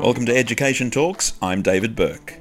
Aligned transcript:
Welcome 0.00 0.26
to 0.26 0.36
Education 0.36 0.92
Talks. 0.92 1.32
I'm 1.42 1.60
David 1.60 1.96
Burke. 1.96 2.34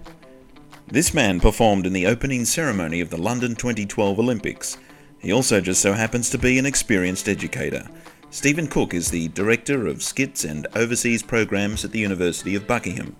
This 0.85 1.11
man 1.11 1.39
performed 1.39 1.87
in 1.87 1.91
the 1.91 2.05
opening 2.05 2.45
ceremony 2.45 3.01
of 3.01 3.09
the 3.09 3.17
London 3.17 3.55
2012 3.55 4.19
Olympics. 4.19 4.77
He 5.17 5.33
also 5.33 5.59
just 5.59 5.81
so 5.81 5.93
happens 5.93 6.29
to 6.29 6.37
be 6.37 6.59
an 6.59 6.67
experienced 6.67 7.27
educator. 7.27 7.89
Stephen 8.29 8.67
Cook 8.67 8.93
is 8.93 9.09
the 9.09 9.29
Director 9.29 9.87
of 9.87 10.03
SCITTS 10.03 10.45
and 10.45 10.67
Overseas 10.75 11.23
Programs 11.23 11.83
at 11.83 11.91
the 11.91 11.97
University 11.99 12.53
of 12.53 12.67
Buckingham. 12.67 13.15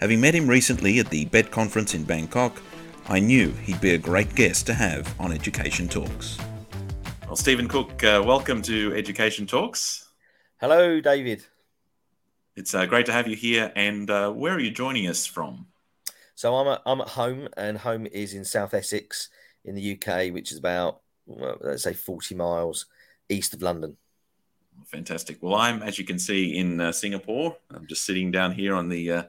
Having 0.00 0.20
met 0.20 0.36
him 0.36 0.46
recently 0.46 1.00
at 1.00 1.10
the 1.10 1.24
BET 1.24 1.50
conference 1.50 1.92
in 1.92 2.04
Bangkok, 2.04 2.62
I 3.08 3.18
knew 3.18 3.50
he'd 3.50 3.80
be 3.80 3.94
a 3.94 3.98
great 3.98 4.36
guest 4.36 4.66
to 4.66 4.74
have 4.74 5.12
on 5.18 5.32
Education 5.32 5.88
Talks. 5.88 6.38
Well, 7.26 7.34
Stephen 7.34 7.66
Cook, 7.66 8.04
uh, 8.04 8.22
welcome 8.24 8.62
to 8.62 8.94
Education 8.94 9.48
Talks. 9.48 10.10
Hello, 10.60 11.00
David. 11.00 11.44
It's 12.60 12.74
uh, 12.74 12.84
great 12.84 13.06
to 13.06 13.12
have 13.12 13.26
you 13.26 13.36
here. 13.36 13.72
And 13.74 14.10
uh, 14.10 14.30
where 14.32 14.52
are 14.52 14.60
you 14.60 14.70
joining 14.70 15.06
us 15.06 15.24
from? 15.24 15.66
So 16.34 16.54
I'm 16.54 16.68
at, 16.68 16.82
I'm 16.84 17.00
at 17.00 17.08
home, 17.08 17.48
and 17.56 17.78
home 17.78 18.06
is 18.06 18.34
in 18.34 18.44
South 18.44 18.74
Essex 18.74 19.30
in 19.64 19.74
the 19.74 19.94
UK, 19.94 20.30
which 20.34 20.52
is 20.52 20.58
about 20.58 21.00
well, 21.24 21.56
let's 21.62 21.84
say 21.84 21.94
40 21.94 22.34
miles 22.34 22.84
east 23.30 23.54
of 23.54 23.62
London. 23.62 23.96
Fantastic. 24.88 25.38
Well, 25.40 25.54
I'm, 25.54 25.82
as 25.82 25.98
you 25.98 26.04
can 26.04 26.18
see, 26.18 26.58
in 26.58 26.82
uh, 26.82 26.92
Singapore. 26.92 27.56
I'm 27.74 27.86
just 27.86 28.04
sitting 28.04 28.30
down 28.30 28.52
here 28.52 28.74
on 28.74 28.90
the 28.90 29.10
uh, 29.10 29.22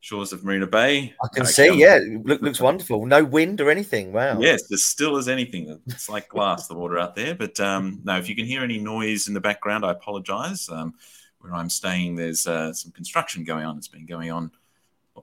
shores 0.00 0.32
of 0.32 0.42
Marina 0.42 0.66
Bay. 0.66 1.12
I 1.22 1.28
can 1.34 1.44
see, 1.44 1.78
yeah, 1.78 2.00
look, 2.24 2.40
looks 2.40 2.60
wonderful. 2.60 3.04
No 3.04 3.22
wind 3.22 3.60
or 3.60 3.70
anything. 3.70 4.14
Wow. 4.14 4.40
Yes, 4.40 4.72
as 4.72 4.84
still 4.84 5.18
as 5.18 5.28
anything. 5.28 5.78
It's 5.88 6.08
like 6.08 6.28
glass, 6.28 6.68
the 6.68 6.74
water 6.74 6.98
out 6.98 7.14
there. 7.14 7.34
But 7.34 7.60
um, 7.60 8.00
no, 8.04 8.16
if 8.16 8.30
you 8.30 8.34
can 8.34 8.46
hear 8.46 8.62
any 8.62 8.78
noise 8.78 9.28
in 9.28 9.34
the 9.34 9.40
background, 9.40 9.84
I 9.84 9.90
apologize. 9.90 10.70
Um, 10.70 10.94
where 11.40 11.54
I'm 11.54 11.70
staying, 11.70 12.16
there's 12.16 12.46
uh, 12.46 12.72
some 12.72 12.92
construction 12.92 13.44
going 13.44 13.64
on. 13.64 13.76
It's 13.76 13.88
been 13.88 14.06
going 14.06 14.30
on 14.30 14.50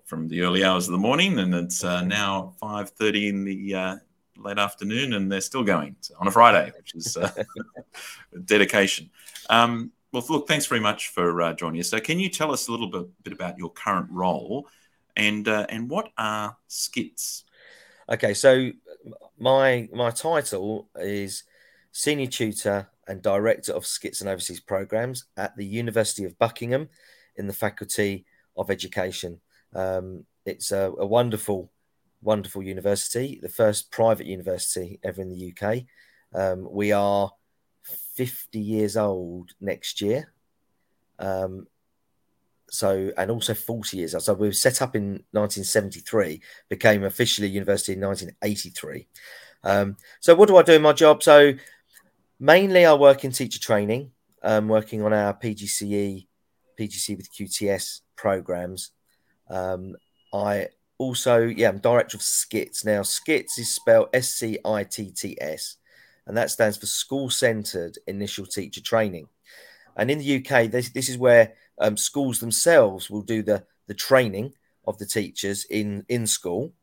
from 0.06 0.28
the 0.28 0.42
early 0.42 0.64
hours 0.64 0.88
of 0.88 0.92
the 0.92 0.98
morning, 0.98 1.40
and 1.40 1.54
it's 1.54 1.84
uh, 1.84 2.02
now 2.02 2.54
5:30 2.62 3.30
in 3.30 3.44
the 3.44 3.76
uh, 3.76 3.96
late 4.38 4.58
afternoon, 4.58 5.14
and 5.14 5.32
they're 5.32 5.42
still 5.42 5.64
going 5.64 5.96
on 6.20 6.28
a 6.28 6.32
Friday, 6.32 6.72
which 6.78 6.96
is 6.96 7.18
uh, 7.18 7.32
dedication. 8.46 9.10
Um, 9.50 9.92
well, 10.12 10.24
look, 10.30 10.48
thanks 10.48 10.66
very 10.66 10.82
much 10.82 11.10
for 11.10 11.42
uh, 11.42 11.54
joining 11.54 11.82
us. 11.82 11.90
So, 11.90 12.00
can 12.00 12.20
you 12.20 12.30
tell 12.30 12.52
us 12.52 12.68
a 12.68 12.72
little 12.72 12.88
bit, 12.88 13.24
bit 13.24 13.34
about 13.34 13.58
your 13.58 13.70
current 13.72 14.08
role, 14.10 14.68
and 15.16 15.48
uh, 15.48 15.66
and 15.70 15.90
what 15.90 16.12
are 16.18 16.58
SCITTS? 16.68 17.44
Okay, 18.10 18.34
so 18.34 18.72
my 19.38 19.90
my 19.94 20.12
title 20.12 20.90
is 20.96 21.44
senior 21.92 22.28
tutor 22.28 22.90
and 23.08 23.22
director 23.22 23.72
of 23.72 23.86
SCITTS 23.86 24.22
and 24.22 24.30
overseas 24.30 24.60
programs 24.60 25.26
at 25.38 25.56
the 25.56 25.66
University 25.66 26.24
of 26.24 26.38
Buckingham 26.40 26.90
in 27.36 27.48
the 27.48 27.54
Faculty 27.54 28.26
of 28.58 28.70
Education. 28.70 29.40
Um, 29.74 30.26
it's 30.46 30.72
a, 30.72 30.92
a, 30.98 31.06
wonderful, 31.06 31.72
wonderful 32.22 32.64
university, 32.64 33.40
the 33.42 33.50
first 33.50 33.92
private 33.92 34.28
university 34.28 35.00
ever 35.04 35.22
in 35.22 35.30
the 35.30 35.54
UK. 35.54 35.84
Um, 36.34 36.68
we 36.70 36.92
are 36.92 37.32
50 38.16 38.60
years 38.60 38.98
old 38.98 39.52
next 39.60 40.02
year. 40.02 40.34
Um, 41.20 41.68
so, 42.70 43.12
and 43.18 43.30
also 43.30 43.54
40 43.54 43.98
years 43.98 44.16
old. 44.16 44.24
So, 44.24 44.34
we 44.34 44.48
were 44.48 44.54
set 44.54 44.82
up 44.82 44.96
in 44.96 45.24
1973, 45.32 46.42
became 46.70 47.04
officially 47.04 47.48
university 47.48 47.94
in 47.94 48.02
1983. 48.02 49.08
Um, 49.64 49.98
so, 50.20 50.36
what 50.36 50.48
do 50.48 50.58
I 50.58 50.64
do 50.64 50.74
in 50.74 50.82
my 50.82 50.94
job? 50.94 51.24
So, 51.24 51.54
mainly 52.46 52.86
I 52.86 52.94
work 52.94 53.26
in 53.26 53.32
teacher 53.32 53.60
training, 53.60 54.12
um, 54.44 54.68
working 54.68 55.02
on 55.02 55.14
our 55.14 55.34
PGCE, 55.34 56.28
PGC 56.80 57.18
with 57.18 57.34
QTS 57.34 58.02
programs. 58.16 58.92
Um, 59.50 59.96
I 60.32 60.68
also, 61.00 61.42
yeah, 61.42 61.70
I'm 61.70 61.80
director 61.80 62.18
of 62.18 62.22
SCITTS 62.22 62.86
Now, 62.86 63.02
SCITTS 63.02 63.58
is 63.58 63.74
spelled 63.74 64.10
S 64.14 64.30
C 64.30 64.60
I 64.64 64.84
T 64.84 65.10
T 65.10 65.36
S, 65.42 65.78
and 66.28 66.38
that 66.38 66.52
stands 66.52 66.78
for 66.78 66.86
School 66.86 67.32
Centered 67.32 67.98
Initial 68.06 68.46
Teacher 68.46 68.82
Training. 68.82 69.28
And 69.98 70.12
in 70.12 70.20
the 70.20 70.38
UK, 70.38 70.70
this, 70.70 70.90
this 70.90 71.10
is 71.10 71.18
where 71.18 71.54
um, 71.80 71.98
schools 71.98 72.40
themselves 72.40 73.10
will 73.10 73.24
do 73.24 73.42
the, 73.42 73.64
the 73.88 73.94
training 73.96 74.54
of 74.86 75.00
the 75.00 75.06
teachers 75.08 75.66
in, 75.66 76.06
in 76.10 76.28
school 76.28 76.74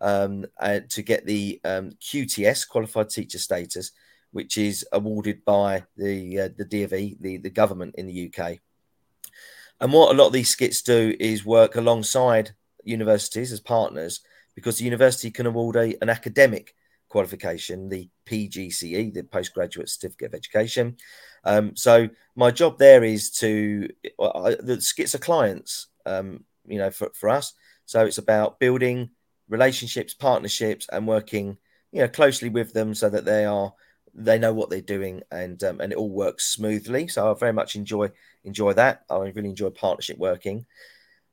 um, 0.00 0.46
uh, 0.58 0.80
to 0.88 1.02
get 1.02 1.24
the 1.24 1.60
um, 1.64 1.92
QTS, 2.00 2.68
Qualified 2.68 3.10
Teacher 3.10 3.38
Status, 3.38 3.92
which 4.34 4.58
is 4.58 4.84
awarded 4.90 5.44
by 5.44 5.84
the 5.96 6.40
uh, 6.40 6.48
the 6.58 6.64
DFE, 6.64 7.16
the, 7.20 7.36
the 7.36 7.50
government 7.50 7.94
in 7.96 8.08
the 8.08 8.28
UK. 8.28 8.58
And 9.80 9.92
what 9.92 10.12
a 10.12 10.18
lot 10.18 10.26
of 10.26 10.32
these 10.32 10.50
SCITTS 10.50 10.82
do 10.82 11.14
is 11.20 11.46
work 11.46 11.76
alongside 11.76 12.50
universities 12.82 13.52
as 13.52 13.60
partners 13.60 14.22
because 14.56 14.76
the 14.76 14.84
university 14.84 15.30
can 15.30 15.46
award 15.46 15.76
a, 15.76 15.94
an 16.02 16.08
academic 16.08 16.74
qualification, 17.08 17.88
the 17.88 18.08
PGCE, 18.26 19.14
the 19.14 19.22
Postgraduate 19.22 19.88
Certificate 19.88 20.26
of 20.26 20.34
Education. 20.34 20.96
Um, 21.44 21.76
so 21.76 22.08
my 22.34 22.50
job 22.50 22.76
there 22.76 23.04
is 23.04 23.30
to 23.38 23.88
uh, 24.18 24.56
the 24.58 24.80
SCITTS 24.80 25.14
are 25.14 25.18
clients, 25.18 25.86
um, 26.06 26.42
you 26.66 26.78
know, 26.78 26.90
for, 26.90 27.12
for 27.14 27.28
us. 27.28 27.52
So 27.86 28.04
it's 28.04 28.18
about 28.18 28.58
building 28.58 29.10
relationships, 29.48 30.12
partnerships, 30.12 30.88
and 30.90 31.06
working, 31.06 31.56
you 31.92 32.00
know, 32.00 32.08
closely 32.08 32.48
with 32.48 32.72
them 32.72 32.96
so 32.96 33.08
that 33.08 33.24
they 33.24 33.44
are 33.44 33.72
they 34.14 34.38
know 34.38 34.52
what 34.52 34.70
they're 34.70 34.80
doing 34.80 35.22
and 35.30 35.62
um, 35.64 35.80
and 35.80 35.92
it 35.92 35.98
all 35.98 36.10
works 36.10 36.46
smoothly. 36.46 37.08
So 37.08 37.30
I 37.30 37.38
very 37.38 37.52
much 37.52 37.76
enjoy 37.76 38.10
enjoy 38.44 38.72
that. 38.74 39.04
I 39.10 39.16
really 39.16 39.50
enjoy 39.50 39.70
partnership 39.70 40.18
working, 40.18 40.66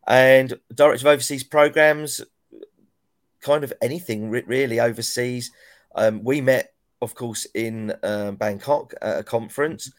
and 0.08 0.54
director 0.74 1.08
of 1.08 1.14
overseas 1.14 1.44
programs, 1.44 2.22
kind 3.42 3.64
of 3.64 3.74
anything 3.82 4.30
really 4.30 4.80
overseas. 4.80 5.52
Um, 5.96 6.24
we 6.24 6.42
met, 6.42 6.74
of 7.02 7.16
course, 7.16 7.46
in 7.54 7.94
um, 8.04 8.36
Bangkok 8.36 8.94
at 9.02 9.20
a 9.20 9.24
conference. 9.24 9.92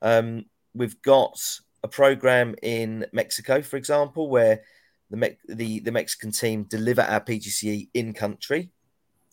Um, 0.00 0.46
we've 0.74 1.00
got 1.02 1.38
a 1.82 1.88
program 1.88 2.54
in 2.62 3.06
Mexico, 3.12 3.62
for 3.62 3.76
example, 3.76 4.28
where 4.30 4.62
the, 5.10 5.16
Me- 5.16 5.38
the 5.48 5.80
the 5.80 5.92
Mexican 5.92 6.30
team 6.30 6.64
deliver 6.64 7.02
our 7.02 7.20
PGCE 7.20 7.88
in 7.92 8.14
country, 8.14 8.70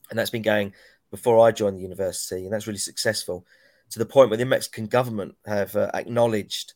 and 0.10 0.18
that's 0.18 0.32
been 0.32 0.42
going 0.42 0.74
before 1.12 1.40
I 1.40 1.52
joined 1.52 1.78
the 1.78 1.82
university, 1.82 2.44
and 2.44 2.54
that's 2.54 2.68
really 2.68 2.80
successful 2.80 3.46
to 3.90 4.00
the 4.00 4.06
point 4.06 4.30
where 4.30 4.38
the 4.38 4.46
Mexican 4.46 4.88
government 4.88 5.36
have 5.46 5.76
uh, 5.76 5.90
acknowledged 5.94 6.74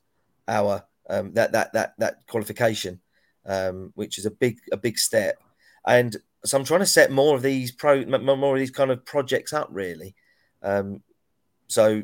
our 0.47 0.83
um, 1.09 1.33
that 1.33 1.51
that 1.51 1.73
that 1.73 1.93
that 1.97 2.27
qualification, 2.27 3.01
um, 3.45 3.91
which 3.95 4.17
is 4.17 4.25
a 4.25 4.31
big 4.31 4.59
a 4.71 4.77
big 4.77 4.97
step. 4.97 5.37
And 5.85 6.15
so 6.45 6.57
I'm 6.57 6.63
trying 6.63 6.79
to 6.81 6.85
set 6.85 7.11
more 7.11 7.35
of 7.35 7.41
these 7.41 7.71
pro 7.71 8.05
more 8.05 8.55
of 8.55 8.59
these 8.59 8.71
kind 8.71 8.91
of 8.91 9.05
projects 9.05 9.53
up 9.53 9.69
really. 9.71 10.15
Um, 10.63 11.01
so 11.67 12.03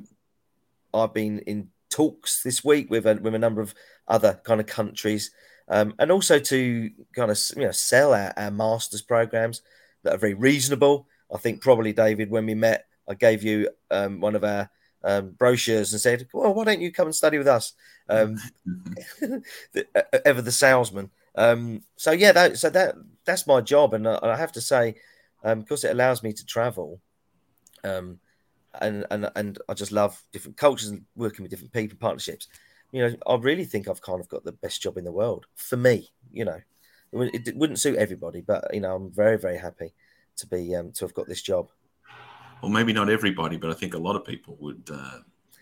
I've 0.94 1.14
been 1.14 1.40
in 1.40 1.70
talks 1.90 2.44
this 2.44 2.64
week 2.64 2.90
with 2.90 3.06
a, 3.06 3.16
with 3.16 3.36
a 3.36 3.40
number 3.40 3.62
of 3.62 3.74
other 4.08 4.40
kind 4.44 4.60
of 4.60 4.68
countries, 4.68 5.32
um, 5.70 5.94
and 6.00 6.12
also 6.12 6.40
to 6.40 6.90
kind 7.16 7.32
of 7.32 7.40
you 7.56 7.64
know 7.64 7.72
sell 7.72 8.14
our, 8.14 8.34
our 8.36 8.52
masters 8.52 9.02
programs 9.02 9.62
that 10.04 10.14
are 10.14 10.20
very 10.20 10.34
reasonable 10.34 11.08
I 11.34 11.38
think 11.38 11.62
probably 11.62 11.94
David, 11.94 12.30
when 12.30 12.46
we 12.46 12.56
met, 12.56 12.86
I 13.08 13.14
gave 13.14 13.44
you 13.44 13.70
um, 13.92 14.20
one 14.20 14.36
of 14.36 14.44
our 14.44 14.70
um, 15.04 15.32
brochures 15.32 15.94
and 15.94 16.02
said, 16.02 16.28
"Well, 16.34 16.54
why 16.54 16.66
don't 16.66 16.82
you 16.82 16.92
come 16.92 17.08
and 17.08 17.16
study 17.16 17.38
with 17.38 17.48
us?" 17.48 17.74
Um, 18.10 18.38
ever 20.26 20.42
the 20.42 20.52
salesman. 20.52 21.10
Um, 21.36 21.84
so 21.96 22.12
yeah, 22.12 22.32
that, 22.32 22.58
so 22.58 22.70
that 22.70 22.96
that's 23.26 23.48
my 23.48 23.62
job, 23.62 23.94
and 23.94 24.08
I, 24.08 24.20
I 24.22 24.36
have 24.36 24.52
to 24.54 24.62
say, 24.62 24.96
um, 25.44 25.62
because 25.62 25.84
it 25.84 25.92
allows 25.92 26.24
me 26.24 26.34
to 26.34 26.46
travel, 26.46 27.00
um, 27.84 28.20
and 28.82 29.06
and 29.12 29.30
and 29.36 29.60
I 29.70 29.74
just 29.74 29.92
love 29.92 30.22
different 30.32 30.58
cultures 30.58 30.90
and 30.90 31.06
working 31.16 31.44
with 31.44 31.52
different 31.52 31.74
people, 31.74 31.98
partnerships. 32.00 32.48
You 32.92 33.08
know, 33.08 33.16
I 33.28 33.36
really 33.36 33.66
think 33.66 33.88
I've 33.88 34.02
kind 34.02 34.20
of 34.20 34.30
got 34.30 34.44
the 34.46 34.54
best 34.54 34.82
job 34.82 34.98
in 34.98 35.04
the 35.06 35.12
world 35.12 35.46
for 35.56 35.78
me. 35.78 36.10
You 36.32 36.46
know, 36.46 36.60
it, 37.14 37.48
it 37.48 37.56
wouldn't 37.56 37.80
suit 37.80 37.98
everybody, 37.98 38.42
but 38.42 38.74
you 38.74 38.82
know, 38.82 38.96
I'm 38.96 39.12
very 39.12 39.38
very 39.38 39.58
happy 39.58 39.94
to 40.38 40.48
be 40.48 40.76
um, 40.76 40.92
to 40.94 41.06
have 41.06 41.14
got 41.14 41.28
this 41.28 41.42
job. 41.42 41.70
Well, 42.62 42.72
maybe 42.72 42.94
not 42.94 43.10
everybody, 43.10 43.58
but 43.58 43.70
I 43.70 43.74
think 43.74 43.94
a 43.94 44.00
lot 44.00 44.16
of 44.16 44.26
people 44.26 44.58
would 44.60 44.90
uh, 44.92 45.20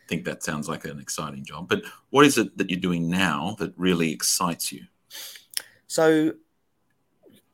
think 0.07 0.23
that 0.25 0.43
sounds 0.43 0.69
like 0.69 0.85
an 0.85 0.99
exciting 0.99 1.43
job. 1.43 1.67
But 1.67 1.83
what 2.09 2.25
is 2.25 2.37
it 2.37 2.57
that 2.57 2.69
you're 2.69 2.79
doing 2.79 3.09
now 3.09 3.55
that 3.59 3.73
really 3.75 4.11
excites 4.11 4.71
you? 4.71 4.85
So, 5.87 6.33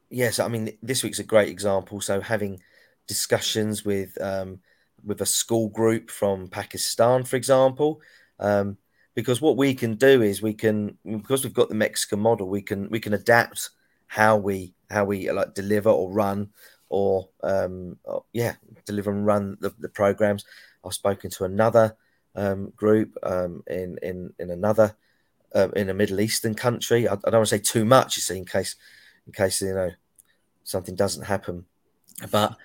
yes, 0.10 0.40
I 0.40 0.48
mean 0.48 0.78
this 0.82 1.04
week's 1.04 1.20
a 1.20 1.24
great 1.24 1.50
example. 1.50 2.02
So 2.02 2.22
having 2.22 2.62
discussions 3.08 3.84
with 3.84 4.20
um, 4.22 4.60
with 5.04 5.22
a 5.22 5.26
school 5.26 5.70
group 5.70 6.10
from 6.10 6.48
Pakistan, 6.48 7.24
for 7.24 7.36
example. 7.36 8.02
Um, 8.40 8.78
because 9.14 9.42
what 9.42 9.58
we 9.58 9.74
can 9.74 9.96
do 9.96 10.22
is 10.22 10.42
we 10.42 10.54
can 10.54 10.98
because 11.06 11.44
we've 11.44 11.54
got 11.54 11.70
the 11.70 11.76
Mexican 11.76 12.20
model, 12.20 12.48
we 12.48 12.62
can 12.62 12.90
we 12.90 13.00
can 13.00 13.14
adapt 13.14 13.72
how 14.08 14.38
we 14.38 14.74
how 14.90 15.06
we 15.06 15.30
like 15.32 15.54
deliver 15.54 15.90
or 15.90 16.12
run 16.12 16.50
or, 16.92 17.30
um, 17.42 17.98
yeah, 18.34 18.56
deliver 18.86 19.12
and 19.12 19.26
run 19.26 19.58
the, 19.62 19.74
the, 19.80 19.88
programs. 19.88 20.44
I've 20.86 20.94
spoken 20.94 21.30
to 21.32 21.46
another 21.46 21.96
um, 22.36 22.74
group 22.76 23.18
um, 23.24 23.64
in, 23.68 23.98
in 24.04 24.34
in 24.40 24.50
another 24.50 24.96
uh, 25.56 25.70
in 25.70 25.90
a 25.90 25.94
Middle 25.94 26.20
Eastern 26.20 26.54
country. 26.54 27.08
I, 27.08 27.14
I 27.14 27.30
don't 27.30 27.36
want 27.36 27.48
to 27.48 27.58
say 27.58 27.64
too 27.64 27.86
much, 27.86 28.18
you 28.18 28.22
see, 28.22 28.38
in 28.38 28.46
case 28.46 28.76
in 29.26 29.32
case 29.32 29.62
you 29.62 29.74
know 29.74 29.92
something 30.64 30.96
doesn't 30.96 31.24
happen. 31.24 31.66
But 32.30 32.58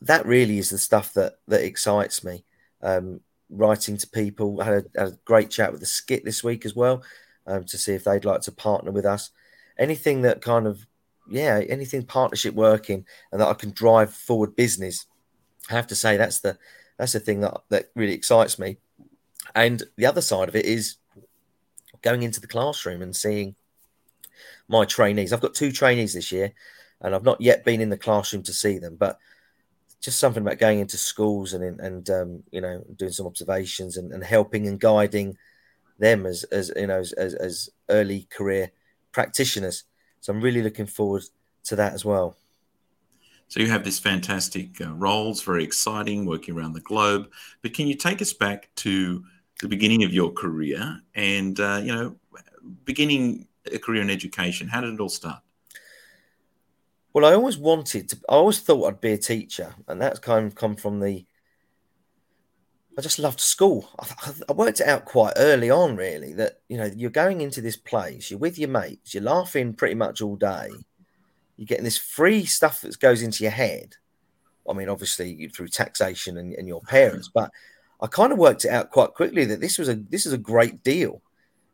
that 0.00 0.24
really 0.24 0.58
is 0.58 0.70
the 0.70 0.78
stuff 0.78 1.12
that 1.14 1.34
that 1.48 1.62
excites 1.62 2.24
me. 2.24 2.44
Um, 2.82 3.20
writing 3.50 3.98
to 3.98 4.08
people, 4.08 4.62
I 4.62 4.64
had 4.64 4.74
a, 4.74 5.00
had 5.00 5.08
a, 5.12 5.18
great 5.24 5.50
chat 5.50 5.72
with 5.72 5.80
the 5.80 5.86
SCITT 5.86 6.24
this 6.24 6.44
week 6.44 6.64
as 6.64 6.76
well 6.76 7.02
um, 7.46 7.64
to 7.64 7.78
see 7.78 7.92
if 7.92 8.04
they'd 8.04 8.24
like 8.24 8.42
to 8.42 8.52
partner 8.52 8.92
with 8.92 9.04
us. 9.04 9.30
Anything 9.78 10.22
that 10.22 10.40
kind 10.40 10.66
of 10.66 10.86
yeah, 11.28 11.60
anything 11.68 12.04
partnership 12.04 12.54
working 12.54 13.04
and 13.32 13.40
that 13.40 13.48
I 13.48 13.54
can 13.54 13.70
drive 13.70 14.12
forward 14.12 14.56
business. 14.56 15.06
I 15.70 15.74
have 15.74 15.86
to 15.88 15.94
say 15.94 16.16
that's 16.16 16.40
the 16.40 16.58
that's 16.96 17.12
the 17.12 17.20
thing 17.20 17.40
that 17.40 17.60
that 17.68 17.90
really 17.94 18.14
excites 18.14 18.58
me. 18.58 18.78
And 19.54 19.82
the 19.96 20.06
other 20.06 20.20
side 20.20 20.48
of 20.48 20.56
it 20.56 20.66
is 20.66 20.96
going 22.02 22.22
into 22.22 22.40
the 22.40 22.46
classroom 22.46 23.02
and 23.02 23.14
seeing 23.14 23.54
my 24.68 24.84
trainees. 24.84 25.32
I've 25.32 25.40
got 25.40 25.54
two 25.54 25.72
trainees 25.72 26.14
this 26.14 26.30
year, 26.32 26.52
and 27.00 27.14
I've 27.14 27.24
not 27.24 27.40
yet 27.40 27.64
been 27.64 27.80
in 27.80 27.88
the 27.88 27.96
classroom 27.96 28.42
to 28.44 28.52
see 28.52 28.78
them, 28.78 28.96
but 28.96 29.18
just 30.00 30.20
something 30.20 30.42
about 30.42 30.58
going 30.58 30.78
into 30.78 30.96
schools 30.96 31.54
and 31.54 31.80
and 31.80 32.10
um, 32.10 32.42
you 32.50 32.60
know 32.60 32.84
doing 32.96 33.12
some 33.12 33.26
observations 33.26 33.96
and, 33.96 34.12
and 34.12 34.22
helping 34.22 34.66
and 34.66 34.80
guiding 34.80 35.36
them 35.98 36.26
as 36.26 36.44
as 36.44 36.70
you 36.76 36.86
know 36.86 36.98
as, 36.98 37.12
as, 37.12 37.34
as 37.34 37.70
early 37.88 38.26
career 38.30 38.70
practitioners. 39.12 39.84
So 40.20 40.32
I'm 40.32 40.40
really 40.40 40.62
looking 40.62 40.86
forward 40.86 41.24
to 41.64 41.76
that 41.76 41.94
as 41.94 42.04
well. 42.04 42.36
So 43.48 43.60
you 43.60 43.70
have 43.70 43.84
this 43.84 43.98
fantastic 43.98 44.80
uh, 44.80 44.92
roles, 44.92 45.42
very 45.42 45.64
exciting, 45.64 46.26
working 46.26 46.54
around 46.54 46.74
the 46.74 46.80
globe. 46.80 47.30
But 47.62 47.72
can 47.72 47.86
you 47.86 47.94
take 47.94 48.20
us 48.20 48.32
back 48.32 48.68
to 48.76 49.24
the 49.62 49.68
beginning 49.68 50.04
of 50.04 50.12
your 50.12 50.30
career 50.30 51.00
and 51.14 51.58
uh, 51.58 51.80
you 51.82 51.94
know 51.94 52.16
beginning 52.84 53.48
a 53.72 53.78
career 53.78 54.02
in 54.02 54.10
education? 54.10 54.68
How 54.68 54.82
did 54.82 54.94
it 54.94 55.00
all 55.00 55.08
start? 55.08 55.40
Well, 57.12 57.24
I 57.24 57.32
always 57.34 57.56
wanted 57.56 58.10
to. 58.10 58.18
I 58.28 58.34
always 58.34 58.60
thought 58.60 58.86
I'd 58.86 59.00
be 59.00 59.12
a 59.12 59.18
teacher, 59.18 59.74
and 59.88 60.00
that's 60.00 60.18
kind 60.18 60.46
of 60.46 60.54
come 60.54 60.76
from 60.76 61.00
the. 61.00 61.24
I 62.98 63.00
just 63.00 63.20
loved 63.20 63.40
school. 63.40 63.88
I, 64.00 64.32
I 64.48 64.52
worked 64.52 64.80
it 64.80 64.88
out 64.88 65.04
quite 65.04 65.34
early 65.36 65.70
on, 65.70 65.94
really. 65.94 66.32
That 66.34 66.60
you 66.68 66.76
know, 66.76 66.90
you're 66.96 67.10
going 67.10 67.40
into 67.40 67.60
this 67.60 67.76
place, 67.76 68.28
you're 68.28 68.40
with 68.40 68.58
your 68.58 68.68
mates, 68.70 69.14
you're 69.14 69.22
laughing 69.22 69.72
pretty 69.72 69.94
much 69.94 70.20
all 70.20 70.34
day. 70.34 70.70
You're 71.56 71.66
getting 71.66 71.84
this 71.84 71.96
free 71.96 72.44
stuff 72.44 72.80
that 72.80 72.98
goes 72.98 73.22
into 73.22 73.44
your 73.44 73.52
head. 73.52 73.94
I 74.68 74.72
mean, 74.72 74.88
obviously 74.88 75.48
through 75.48 75.68
taxation 75.68 76.38
and, 76.38 76.52
and 76.54 76.66
your 76.66 76.82
parents, 76.82 77.30
but 77.32 77.50
I 78.02 78.08
kind 78.08 78.32
of 78.32 78.38
worked 78.38 78.64
it 78.64 78.70
out 78.70 78.90
quite 78.90 79.14
quickly 79.14 79.44
that 79.44 79.60
this 79.60 79.78
was 79.78 79.88
a 79.88 79.94
this 79.94 80.26
is 80.26 80.32
a 80.32 80.38
great 80.38 80.82
deal, 80.82 81.22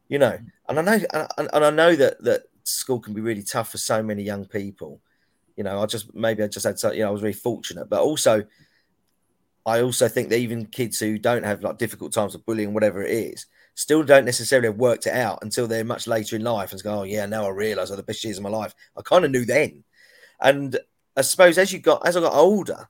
you 0.09 0.19
know. 0.19 0.39
And 0.69 0.79
I 0.79 0.83
know 0.83 1.01
and, 1.39 1.49
and 1.53 1.65
I 1.65 1.71
know 1.71 1.97
that 1.97 2.23
that 2.23 2.43
school 2.65 3.01
can 3.01 3.15
be 3.15 3.23
really 3.23 3.43
tough 3.43 3.71
for 3.71 3.79
so 3.79 4.03
many 4.03 4.23
young 4.23 4.45
people 4.45 5.01
you 5.57 5.63
know, 5.63 5.81
I 5.81 5.87
just 5.87 6.15
maybe 6.15 6.43
I 6.43 6.49
just 6.49 6.67
had 6.67 6.79
so 6.79 6.93
you 6.93 7.01
know 7.01 7.09
I 7.09 7.13
was 7.13 7.23
really 7.23 7.33
fortunate, 7.33 7.89
but 7.89 8.03
also 8.03 8.43
I 9.67 9.81
also 9.81 10.09
think 10.09 10.29
that 10.29 10.39
even 10.39 10.67
kids 10.67 11.01
who 11.01 11.19
don't 11.19 11.45
have 11.45 11.63
like 11.63 11.79
difficult 11.79 12.13
times 12.13 12.35
of 12.35 12.45
bullying, 12.45 12.75
whatever 12.75 13.03
it 13.03 13.11
is, 13.11 13.47
still 13.75 14.03
don't 14.03 14.27
necessarily 14.27 14.69
have 14.69 14.77
worked 14.77 15.07
it 15.07 15.15
out 15.15 15.39
until 15.43 15.67
they're 15.67 15.85
much 15.85 16.07
later 16.07 16.37
in 16.37 16.45
life 16.45 16.73
and 16.73 16.83
go, 16.83 17.01
oh 17.01 17.03
yeah, 17.05 17.27
now 17.27 17.47
I 17.47 17.49
realise 17.49 17.91
are 17.91 17.97
the 17.97 18.03
best 18.03 18.23
years 18.25 18.37
of 18.37 18.43
my 18.43 18.51
life. 18.51 18.75
I 18.97 19.03
kind 19.03 19.25
of 19.25 19.31
knew 19.31 19.45
then, 19.45 19.85
and 20.41 20.79
I 21.17 21.23
suppose 21.23 21.59
as 21.59 21.73
you 21.73 21.79
got 21.79 22.07
as 22.07 22.17
I 22.17 22.21
got 22.21 22.35
older, 22.35 22.89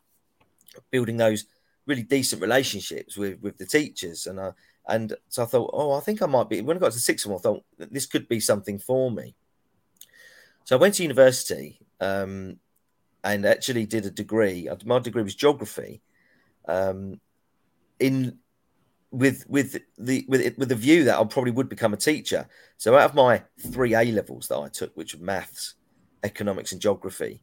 building 0.91 1.17
those 1.17 1.47
really 1.87 2.03
decent 2.03 2.43
relationships 2.43 3.17
with 3.17 3.41
with 3.41 3.56
the 3.59 3.67
teachers 3.67 4.27
and 4.27 4.41
uh, 4.41 4.53
and 4.87 5.15
so 5.29 5.43
I 5.43 5.47
thought, 5.47 5.70
oh, 5.73 5.93
I 5.93 6.00
think 6.00 6.20
I 6.20 6.27
might 6.27 6.49
be. 6.49 6.61
When 6.61 6.77
I 6.77 6.81
got 6.81 6.93
to 6.93 6.99
sixth 6.99 7.25
form, 7.25 7.38
I 7.38 7.41
thought 7.41 7.65
this 7.79 8.06
could 8.06 8.29
be 8.29 8.41
something 8.41 8.79
for 8.79 9.11
me. 9.11 9.35
So 10.65 10.77
I 10.77 10.81
went 10.81 10.94
to 10.94 11.03
university 11.03 11.79
um, 12.00 12.59
and 13.23 13.47
actually 13.47 13.87
did 13.87 14.05
a 14.06 14.11
degree. 14.11 14.69
My 14.85 14.99
degree 14.99 15.23
was 15.23 15.35
geography, 15.35 16.03
um, 16.67 17.21
in 17.99 18.39
with 19.11 19.45
with 19.49 19.79
the 19.97 20.25
with 20.29 20.59
with 20.59 20.69
the 20.69 20.75
view 20.75 21.05
that 21.05 21.19
I 21.19 21.25
probably 21.25 21.53
would 21.53 21.69
become 21.69 21.95
a 21.95 21.99
teacher. 21.99 22.49
So 22.77 22.97
out 22.97 23.11
of 23.11 23.15
my 23.15 23.43
three 23.61 23.95
A 23.95 24.05
levels 24.05 24.49
that 24.49 24.59
I 24.59 24.69
took, 24.69 24.97
which 24.97 25.15
were 25.15 25.25
maths, 25.25 25.75
economics, 26.23 26.73
and 26.73 26.81
geography, 26.81 27.43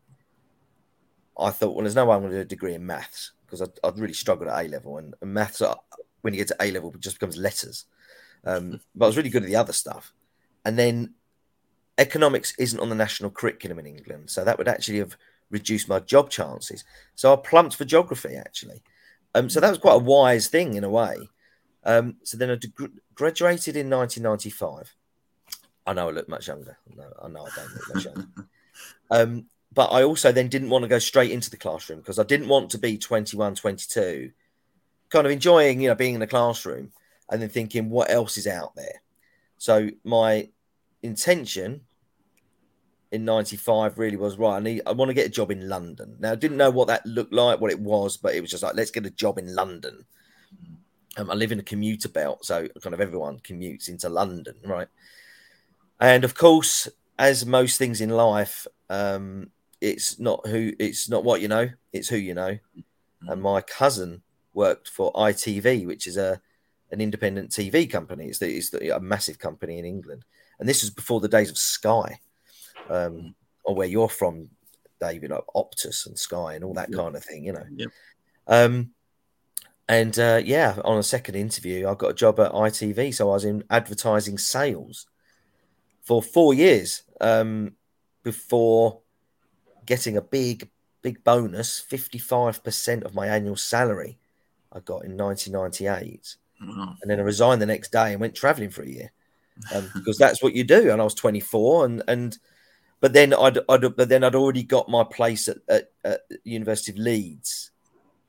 I 1.40 1.52
thought, 1.52 1.74
well, 1.74 1.84
there's 1.84 1.96
no 1.96 2.06
way 2.06 2.16
I'm 2.16 2.22
going 2.22 2.32
to 2.32 2.38
do 2.38 2.42
a 2.42 2.46
degree 2.46 2.74
in 2.74 2.86
maths 2.86 3.32
because 3.46 3.62
I'd, 3.62 3.80
I'd, 3.84 4.00
really 4.00 4.14
struggled 4.14 4.50
at 4.50 4.66
A 4.66 4.68
level, 4.68 4.98
and, 4.98 5.14
and 5.22 5.34
maths, 5.34 5.62
are, 5.62 5.78
when 6.22 6.34
you 6.34 6.40
get 6.40 6.50
to 6.50 6.58
A 6.62 6.72
level, 6.72 6.92
it 6.94 7.00
just 7.00 7.20
becomes 7.20 7.38
letters. 7.38 7.86
Um, 8.46 8.82
but 8.96 9.06
I 9.06 9.08
was 9.08 9.18
really 9.18 9.30
good 9.30 9.44
at 9.44 9.50
the 9.50 9.56
other 9.56 9.74
stuff, 9.74 10.14
and 10.66 10.78
then 10.78 11.14
economics 11.98 12.54
isn't 12.58 12.80
on 12.80 12.90
the 12.90 12.96
national 12.96 13.32
curriculum 13.32 13.80
in 13.80 13.86
England, 13.86 14.30
so 14.30 14.44
that 14.44 14.58
would 14.58 14.68
actually 14.68 15.00
have 15.00 15.16
reduced 15.50 15.88
my 15.88 16.00
job 16.00 16.30
chances. 16.30 16.84
So 17.16 17.32
I 17.32 17.36
plumped 17.36 17.76
for 17.76 17.86
geography 17.86 18.36
actually. 18.36 18.82
Um, 19.34 19.50
so 19.50 19.60
that 19.60 19.70
was 19.70 19.80
quite 19.80 19.96
a 19.96 20.00
wise 20.00 20.48
thing 20.48 20.76
in 20.76 20.84
a 20.84 20.90
way. 20.90 21.30
Um, 21.84 22.18
so 22.24 22.38
then 22.38 22.52
I 22.52 22.56
deg- 22.56 23.00
graduated 23.16 23.76
in 23.76 23.90
1995. 23.90 24.96
I 25.88 25.94
know 25.94 26.10
I 26.10 26.12
look 26.12 26.30
much 26.30 26.48
younger. 26.48 26.78
No, 26.96 27.06
I 27.24 27.28
know 27.28 27.46
I 27.46 27.50
don't 27.56 27.74
look 27.74 27.96
much 27.96 28.06
younger. 28.06 28.28
Um, 29.12 29.48
but 29.74 29.92
I 29.92 30.04
also 30.04 30.32
then 30.32 30.48
didn't 30.48 30.70
want 30.70 30.84
to 30.84 30.88
go 30.88 31.00
straight 31.00 31.32
into 31.32 31.50
the 31.50 31.58
classroom 31.58 32.00
because 32.00 32.18
I 32.18 32.24
didn't 32.24 32.48
want 32.48 32.70
to 32.72 32.78
be 32.78 32.98
21, 32.98 33.56
22, 33.56 34.32
kind 35.10 35.26
of 35.26 35.32
enjoying, 35.32 35.82
you 35.82 35.90
know, 35.90 35.96
being 35.96 36.14
in 36.14 36.22
the 36.22 36.28
classroom 36.28 36.94
and 37.30 37.42
then 37.42 37.50
thinking 37.50 37.90
what 37.90 38.10
else 38.10 38.38
is 38.38 38.48
out 38.48 38.74
there. 38.76 39.02
So 39.58 39.90
my 40.04 40.50
intention 41.04 41.82
in 43.12 43.26
95 43.26 43.98
really 43.98 44.16
was 44.16 44.38
right. 44.38 44.56
I 44.56 44.60
need, 44.60 44.82
I 44.86 44.94
want 44.94 45.10
to 45.10 45.14
get 45.14 45.28
a 45.28 45.30
job 45.30 45.52
in 45.52 45.68
London. 45.68 46.16
Now, 46.20 46.32
I 46.32 46.36
didn't 46.36 46.58
know 46.58 46.70
what 46.70 46.88
that 46.88 47.06
looked 47.06 47.34
like, 47.34 47.60
what 47.60 47.72
it 47.72 47.80
was, 47.80 48.18
but 48.18 48.34
it 48.34 48.42
was 48.42 48.50
just 48.50 48.64
like, 48.64 48.76
let's 48.76 48.92
get 48.92 49.06
a 49.06 49.12
job 49.12 49.38
in 49.38 49.54
London. 49.54 50.06
Um, 51.18 51.30
I 51.30 51.34
live 51.34 51.52
in 51.52 51.60
a 51.60 51.64
commuter 51.64 52.08
belt, 52.08 52.46
so 52.46 52.70
kind 52.82 52.94
of 52.94 53.02
everyone 53.02 53.40
commutes 53.40 53.90
into 53.90 54.08
London, 54.08 54.56
right? 54.64 54.88
And 56.00 56.24
of 56.24 56.36
course, 56.36 56.88
as 57.20 57.46
most 57.46 57.78
things 57.78 58.00
in 58.00 58.10
life, 58.10 58.66
um, 58.90 59.52
it's 59.82 60.18
not 60.18 60.48
who, 60.48 60.72
it's 60.80 61.10
not 61.10 61.26
what 61.26 61.42
you 61.42 61.50
know, 61.50 61.70
it's 61.92 62.08
who 62.08 62.16
you 62.16 62.34
know. 62.34 62.58
And 63.28 63.42
my 63.42 63.60
cousin 63.60 64.22
worked 64.54 64.88
for 64.88 65.12
ITV, 65.14 65.86
which 65.86 66.08
is 66.08 66.16
a 66.18 66.42
an 66.92 67.00
independent 67.00 67.52
TV 67.52 67.90
company. 67.90 68.26
It's, 68.26 68.40
the, 68.40 68.54
it's 68.54 68.70
the, 68.70 68.96
a 68.96 69.00
massive 69.00 69.40
company 69.40 69.80
in 69.80 69.86
England, 69.86 70.24
and 70.60 70.68
this 70.68 70.82
was 70.82 70.90
before 70.90 71.20
the 71.20 71.28
days 71.28 71.50
of 71.50 71.58
Sky 71.58 72.20
um, 72.90 73.36
or 73.64 73.76
where 73.76 73.88
you're 73.88 74.10
from, 74.10 74.50
David, 75.00 75.32
like 75.32 75.44
Optus 75.56 76.06
and 76.06 76.18
Sky 76.18 76.56
and 76.56 76.64
all 76.64 76.74
that 76.74 76.90
yep. 76.90 77.00
kind 77.00 77.16
of 77.16 77.24
thing, 77.24 77.46
you 77.46 77.54
know. 77.54 77.66
Yep. 77.76 77.90
Um, 78.48 78.92
and 79.88 80.18
uh, 80.18 80.42
yeah, 80.44 80.78
on 80.86 80.98
a 80.98 81.04
second 81.04 81.36
interview, 81.36 81.88
I 81.88 81.96
got 81.96 82.12
a 82.12 82.14
job 82.14 82.40
at 82.40 82.54
ITV, 82.54 83.14
so 83.14 83.30
I 83.30 83.34
was 83.34 83.46
in 83.46 83.64
advertising 83.70 84.38
sales 84.38 85.08
for 86.02 86.22
four 86.22 86.54
years 86.54 87.04
um, 87.20 87.74
before 88.24 89.02
getting 89.86 90.16
a 90.16 90.22
big, 90.22 90.70
big 91.02 91.24
bonus, 91.24 91.80
fifty-five 91.80 92.64
percent 92.64 93.04
of 93.04 93.14
my 93.14 93.28
annual 93.28 93.58
salary. 93.58 94.18
I 94.72 94.80
got 94.80 95.04
in 95.04 95.18
1998, 95.18 96.36
and 96.62 96.96
then 97.12 97.20
I 97.20 97.24
resigned 97.24 97.62
the 97.62 97.66
next 97.66 97.92
day 97.92 98.14
and 98.14 98.22
went 98.22 98.36
traveling 98.36 98.70
for 98.70 98.84
a 98.84 98.88
year 98.88 99.12
um, 99.76 99.90
because 99.94 100.18
that's 100.18 100.42
what 100.42 100.56
you 100.56 100.64
do. 100.64 100.92
And 100.92 101.02
I 101.02 101.04
was 101.04 101.16
24, 101.16 101.86
and 101.86 102.04
and 102.08 102.38
but 103.02 103.14
then 103.14 103.34
I'd, 103.34 103.58
I'd 103.68 103.96
but 103.96 104.10
then 104.10 104.24
I'd 104.24 104.36
already 104.36 104.64
got 104.64 104.88
my 104.88 105.04
place 105.04 105.48
at, 105.50 105.58
at, 105.68 105.92
at 106.06 106.22
University 106.44 106.92
of 106.92 106.98
Leeds 106.98 107.72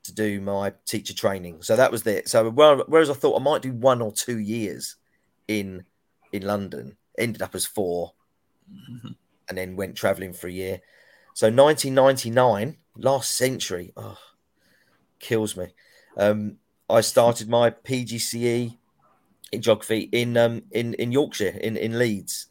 to 0.04 0.12
do 0.12 0.40
my 0.40 0.72
teacher 0.86 1.14
training. 1.14 1.62
So 1.62 1.76
that 1.76 1.92
was 1.92 2.06
it. 2.06 2.28
So 2.28 2.50
whereas 2.50 3.10
I 3.10 3.14
thought 3.14 3.40
I 3.40 3.44
might 3.44 3.62
do 3.62 3.72
one 3.72 4.02
or 4.02 4.12
two 4.12 4.38
years 4.38 4.96
in 5.46 5.84
in 6.32 6.42
London, 6.42 6.96
ended 7.18 7.42
up 7.42 7.54
as 7.54 7.66
4 7.66 8.12
mm-hmm. 8.72 9.08
and 9.48 9.58
then 9.58 9.76
went 9.76 9.96
traveling 9.96 10.32
for 10.32 10.48
a 10.48 10.52
year. 10.52 10.80
So 11.34 11.46
1999, 11.48 12.78
last 12.96 13.36
century, 13.36 13.92
oh, 13.96 14.18
kills 15.18 15.56
me. 15.56 15.74
Um, 16.16 16.56
I 16.88 17.02
started 17.02 17.48
my 17.48 17.70
PGCE 17.70 18.76
in 19.52 19.62
geography 19.62 20.08
in 20.12 20.36
um, 20.38 20.62
in 20.70 20.94
in 20.94 21.12
Yorkshire 21.12 21.58
in 21.60 21.76
in 21.76 21.98
Leeds. 21.98 22.46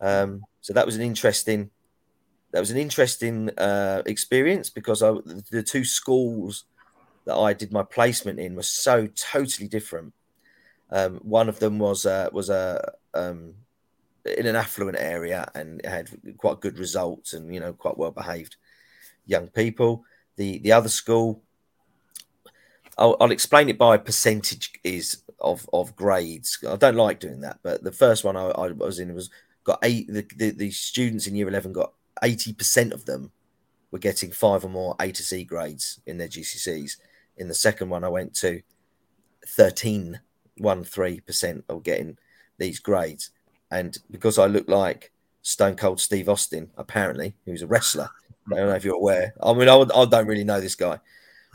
Um, 0.00 0.42
so 0.60 0.72
that 0.72 0.86
was 0.86 0.96
an 0.96 1.02
interesting 1.02 1.70
that 2.52 2.60
was 2.60 2.70
an 2.70 2.78
interesting 2.78 3.50
uh, 3.58 4.02
experience 4.06 4.70
because 4.70 5.02
I, 5.02 5.12
the 5.50 5.62
two 5.62 5.84
schools 5.84 6.64
that 7.24 7.36
I 7.36 7.52
did 7.52 7.72
my 7.72 7.82
placement 7.82 8.40
in 8.40 8.56
were 8.56 8.62
so 8.62 9.06
totally 9.08 9.68
different. 9.68 10.12
Um, 10.90 11.20
one 11.22 11.48
of 11.48 11.60
them 11.60 11.78
was 11.78 12.06
uh, 12.06 12.28
was 12.32 12.50
a 12.50 12.92
um, 13.14 13.54
in 14.24 14.46
an 14.46 14.56
affluent 14.56 14.98
area 14.98 15.48
and 15.54 15.80
had 15.84 16.10
quite 16.38 16.60
good 16.60 16.78
results 16.78 17.32
and 17.32 17.54
you 17.54 17.60
know 17.60 17.72
quite 17.72 17.96
well 17.96 18.10
behaved 18.10 18.56
young 19.26 19.48
people. 19.48 20.04
The 20.36 20.58
the 20.58 20.72
other 20.72 20.88
school, 20.88 21.42
I'll, 22.98 23.16
I'll 23.20 23.30
explain 23.30 23.68
it 23.68 23.78
by 23.78 23.96
percentage. 23.96 24.72
Is 24.82 25.22
of 25.38 25.68
of 25.72 25.94
grades. 25.94 26.58
I 26.68 26.74
don't 26.76 26.96
like 26.96 27.20
doing 27.20 27.42
that, 27.42 27.60
but 27.62 27.84
the 27.84 27.92
first 27.92 28.24
one 28.24 28.36
I, 28.36 28.48
I 28.48 28.72
was 28.72 28.98
in 28.98 29.14
was 29.14 29.30
got 29.64 29.78
eight. 29.82 30.06
The, 30.08 30.26
the, 30.36 30.50
the 30.50 30.70
students 30.70 31.26
in 31.26 31.34
year 31.34 31.48
eleven 31.48 31.72
got 31.72 31.92
eighty 32.22 32.52
percent 32.52 32.92
of 32.92 33.04
them 33.04 33.32
were 33.90 33.98
getting 33.98 34.30
five 34.30 34.64
or 34.64 34.68
more 34.68 34.96
A 35.00 35.10
to 35.12 35.22
C 35.22 35.44
grades 35.44 36.00
in 36.06 36.18
their 36.18 36.28
GCSEs. 36.28 36.96
In 37.36 37.48
the 37.48 37.54
second 37.54 37.88
one, 37.88 38.04
I 38.04 38.08
went 38.08 38.34
to 38.36 38.60
13, 39.46 40.20
one 40.58 40.84
three 40.84 41.20
percent 41.20 41.64
of 41.68 41.82
getting 41.82 42.18
these 42.58 42.78
grades, 42.78 43.30
and 43.70 43.96
because 44.10 44.38
I 44.38 44.46
look 44.46 44.68
like 44.68 45.12
Stone 45.42 45.76
Cold 45.76 46.00
Steve 46.00 46.28
Austin, 46.28 46.70
apparently, 46.76 47.34
who's 47.46 47.62
a 47.62 47.66
wrestler. 47.66 48.10
I 48.52 48.56
don't 48.56 48.68
know 48.68 48.74
if 48.74 48.84
you're 48.84 48.94
aware. 48.94 49.34
I 49.42 49.52
mean, 49.54 49.68
I, 49.68 49.76
I 49.76 50.04
don't 50.04 50.26
really 50.26 50.44
know 50.44 50.60
this 50.60 50.74
guy, 50.74 50.98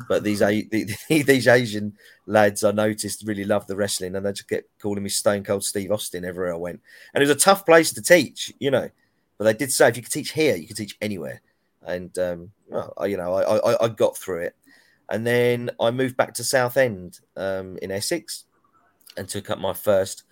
but 0.07 0.23
these 0.23 0.39
these 1.09 1.47
Asian 1.47 1.93
lads 2.25 2.63
I 2.63 2.71
noticed 2.71 3.23
really 3.25 3.45
love 3.45 3.67
the 3.67 3.75
wrestling, 3.75 4.15
and 4.15 4.25
they 4.25 4.31
just 4.31 4.49
kept 4.49 4.67
calling 4.79 5.03
me 5.03 5.09
Stone 5.09 5.43
Cold 5.43 5.63
Steve 5.63 5.91
Austin 5.91 6.25
everywhere 6.25 6.53
I 6.53 6.57
went. 6.57 6.81
And 7.13 7.21
it 7.23 7.27
was 7.27 7.35
a 7.35 7.39
tough 7.39 7.65
place 7.65 7.93
to 7.93 8.01
teach, 8.01 8.53
you 8.59 8.71
know. 8.71 8.89
But 9.37 9.45
they 9.45 9.53
did 9.53 9.71
say 9.71 9.89
if 9.89 9.97
you 9.97 10.03
could 10.03 10.11
teach 10.11 10.31
here, 10.31 10.55
you 10.55 10.67
could 10.67 10.77
teach 10.77 10.97
anywhere. 11.01 11.41
And 11.85 12.17
um, 12.17 12.51
well, 12.67 12.93
I, 12.97 13.05
you 13.07 13.17
know, 13.17 13.33
I, 13.33 13.57
I, 13.57 13.85
I 13.85 13.87
got 13.89 14.17
through 14.17 14.41
it, 14.41 14.55
and 15.09 15.25
then 15.25 15.71
I 15.79 15.91
moved 15.91 16.17
back 16.17 16.33
to 16.35 16.43
Southend 16.43 17.19
um, 17.37 17.77
in 17.81 17.91
Essex, 17.91 18.45
and 19.17 19.27
took 19.27 19.49
up 19.49 19.59
my 19.59 19.73
first 19.73 20.23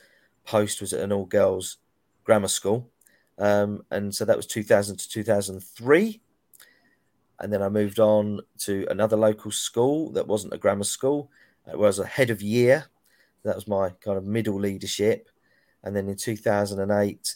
post 0.46 0.82
was 0.82 0.92
at 0.92 1.00
an 1.00 1.14
all 1.14 1.26
girls 1.26 1.78
grammar 2.26 2.48
school, 2.48 2.90
um, 3.38 3.84
and 3.92 4.14
so 4.14 4.26
that 4.26 4.38
was 4.38 4.48
2000 4.48 4.98
to 4.98 5.10
2003 5.10 6.22
and 7.40 7.52
then 7.52 7.62
I 7.62 7.70
moved 7.70 8.00
on 8.00 8.42
to 8.60 8.88
another 8.90 9.18
local 9.18 9.52
school 9.52 10.12
that 10.12 10.28
wasn't 10.28 10.54
a 10.54 10.58
grammar 10.58 10.84
school. 10.84 11.30
It 11.68 11.78
was 11.78 12.00
a 12.00 12.06
head 12.06 12.30
of 12.30 12.42
year. 12.42 12.86
That 13.44 13.56
was 13.56 13.68
my 13.68 13.90
kind 14.02 14.18
of 14.18 14.26
middle 14.26 14.60
leadership. 14.60 15.30
And 15.84 15.96
then 15.96 16.08
in 16.08 16.16
2008, 16.16 17.36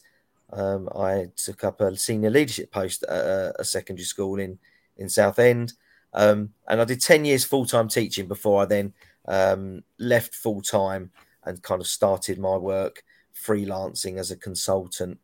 um, 0.54 0.90
I 0.96 1.28
took 1.36 1.64
up 1.64 1.82
a 1.82 1.96
senior 1.98 2.30
leadership 2.30 2.72
post 2.72 3.04
at 3.04 3.26
a, 3.26 3.54
a 3.60 3.64
secondary 3.64 4.06
school 4.06 4.40
in, 4.40 4.60
in 4.96 5.10
Southend. 5.10 5.74
Um, 6.14 6.54
and 6.68 6.80
I 6.80 6.86
did 6.86 7.02
10 7.02 7.26
years 7.26 7.44
full 7.44 7.66
time 7.66 7.90
teaching 7.90 8.28
before 8.28 8.62
I 8.62 8.66
then 8.66 8.94
um, 9.28 9.84
left 10.00 10.36
full 10.36 10.62
time 10.62 11.12
and 11.44 11.62
kind 11.62 11.82
of 11.82 11.88
started 11.88 12.40
my 12.40 12.56
work 12.56 13.04
freelancing 13.36 14.18
as 14.18 14.32
a 14.32 14.38
consultant 14.38 15.20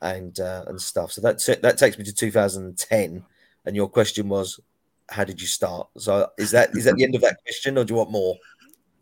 and 0.00 0.38
uh, 0.38 0.64
and 0.66 0.80
stuff. 0.80 1.12
So 1.12 1.20
that, 1.22 1.58
that 1.62 1.78
takes 1.78 1.98
me 1.98 2.04
to 2.04 2.14
2010 2.14 3.24
and 3.64 3.76
your 3.76 3.88
question 3.88 4.28
was, 4.28 4.60
how 5.08 5.24
did 5.24 5.40
you 5.40 5.46
start? 5.46 5.88
So 5.96 6.28
is 6.38 6.50
that 6.50 6.70
is 6.74 6.84
that 6.84 6.96
the 6.96 7.04
end 7.04 7.14
of 7.14 7.22
that 7.22 7.38
question, 7.42 7.78
or 7.78 7.84
do 7.84 7.92
you 7.92 7.98
want 7.98 8.10
more? 8.10 8.36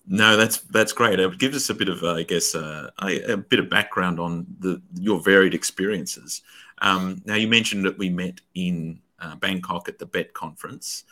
No, 0.06 0.36
that's 0.36 0.58
that's 0.58 0.92
great. 0.92 1.18
It 1.18 1.38
gives 1.38 1.56
us 1.56 1.68
a 1.68 1.74
bit 1.74 1.88
of, 1.88 2.02
uh, 2.02 2.14
I 2.14 2.22
guess, 2.22 2.54
uh, 2.54 2.90
a, 3.02 3.32
a, 3.32 3.36
bit 3.36 3.58
of 3.58 3.68
background 3.68 4.20
on 4.20 4.46
the 4.60 4.80
your 4.94 5.20
varied 5.20 5.54
experiences. 5.54 6.42
Um, 6.78 7.22
now, 7.24 7.34
you 7.34 7.48
mentioned 7.48 7.84
that 7.86 7.98
we 7.98 8.08
met 8.08 8.40
in 8.54 9.00
uh, 9.18 9.34
Bangkok 9.36 9.88
at 9.88 9.98
the 9.98 10.06
BET 10.06 10.32
conference, 10.32 11.04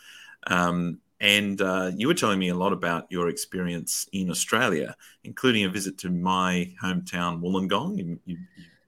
um, 0.47 0.99
and 1.19 1.61
uh, 1.61 1.91
you 1.95 2.07
were 2.07 2.13
telling 2.13 2.39
me 2.39 2.49
a 2.49 2.55
lot 2.55 2.71
about 2.71 3.07
your 3.09 3.27
experience 3.27 4.07
in 4.13 4.29
Australia, 4.29 4.95
including 5.25 5.65
a 5.65 5.69
visit 5.69 5.97
to 5.99 6.09
my 6.09 6.71
hometown, 6.81 7.41
Wollongong. 7.41 7.97
You, 7.97 8.19
have 8.27 8.37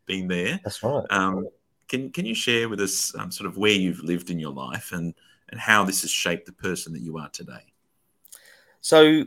been 0.05 0.29
there. 0.29 0.59
That's 0.63 0.81
right. 0.83 1.03
Um, 1.09 1.49
can 1.87 2.11
can 2.11 2.25
you 2.25 2.35
share 2.35 2.69
with 2.69 2.81
us 2.81 3.15
um, 3.15 3.31
sort 3.31 3.47
of 3.47 3.57
where 3.57 3.71
you've 3.71 4.03
lived 4.03 4.29
in 4.29 4.39
your 4.39 4.53
life 4.53 4.91
and 4.91 5.13
and 5.49 5.59
how 5.59 5.83
this 5.85 6.01
has 6.01 6.11
shaped 6.11 6.45
the 6.45 6.51
person 6.51 6.93
that 6.93 7.01
you 7.01 7.17
are 7.17 7.29
today? 7.29 7.65
So 8.81 9.25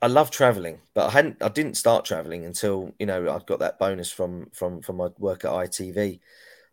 I 0.00 0.06
love 0.06 0.30
traveling, 0.30 0.80
but 0.92 1.06
I 1.06 1.10
hadn't 1.10 1.42
I 1.42 1.48
didn't 1.48 1.76
start 1.76 2.04
traveling 2.04 2.44
until 2.44 2.92
you 2.98 3.06
know 3.06 3.22
I 3.30 3.38
got 3.46 3.60
that 3.60 3.78
bonus 3.78 4.10
from 4.10 4.50
from 4.52 4.82
from 4.82 4.96
my 4.96 5.08
work 5.18 5.44
at 5.44 5.50
ITV. 5.50 6.20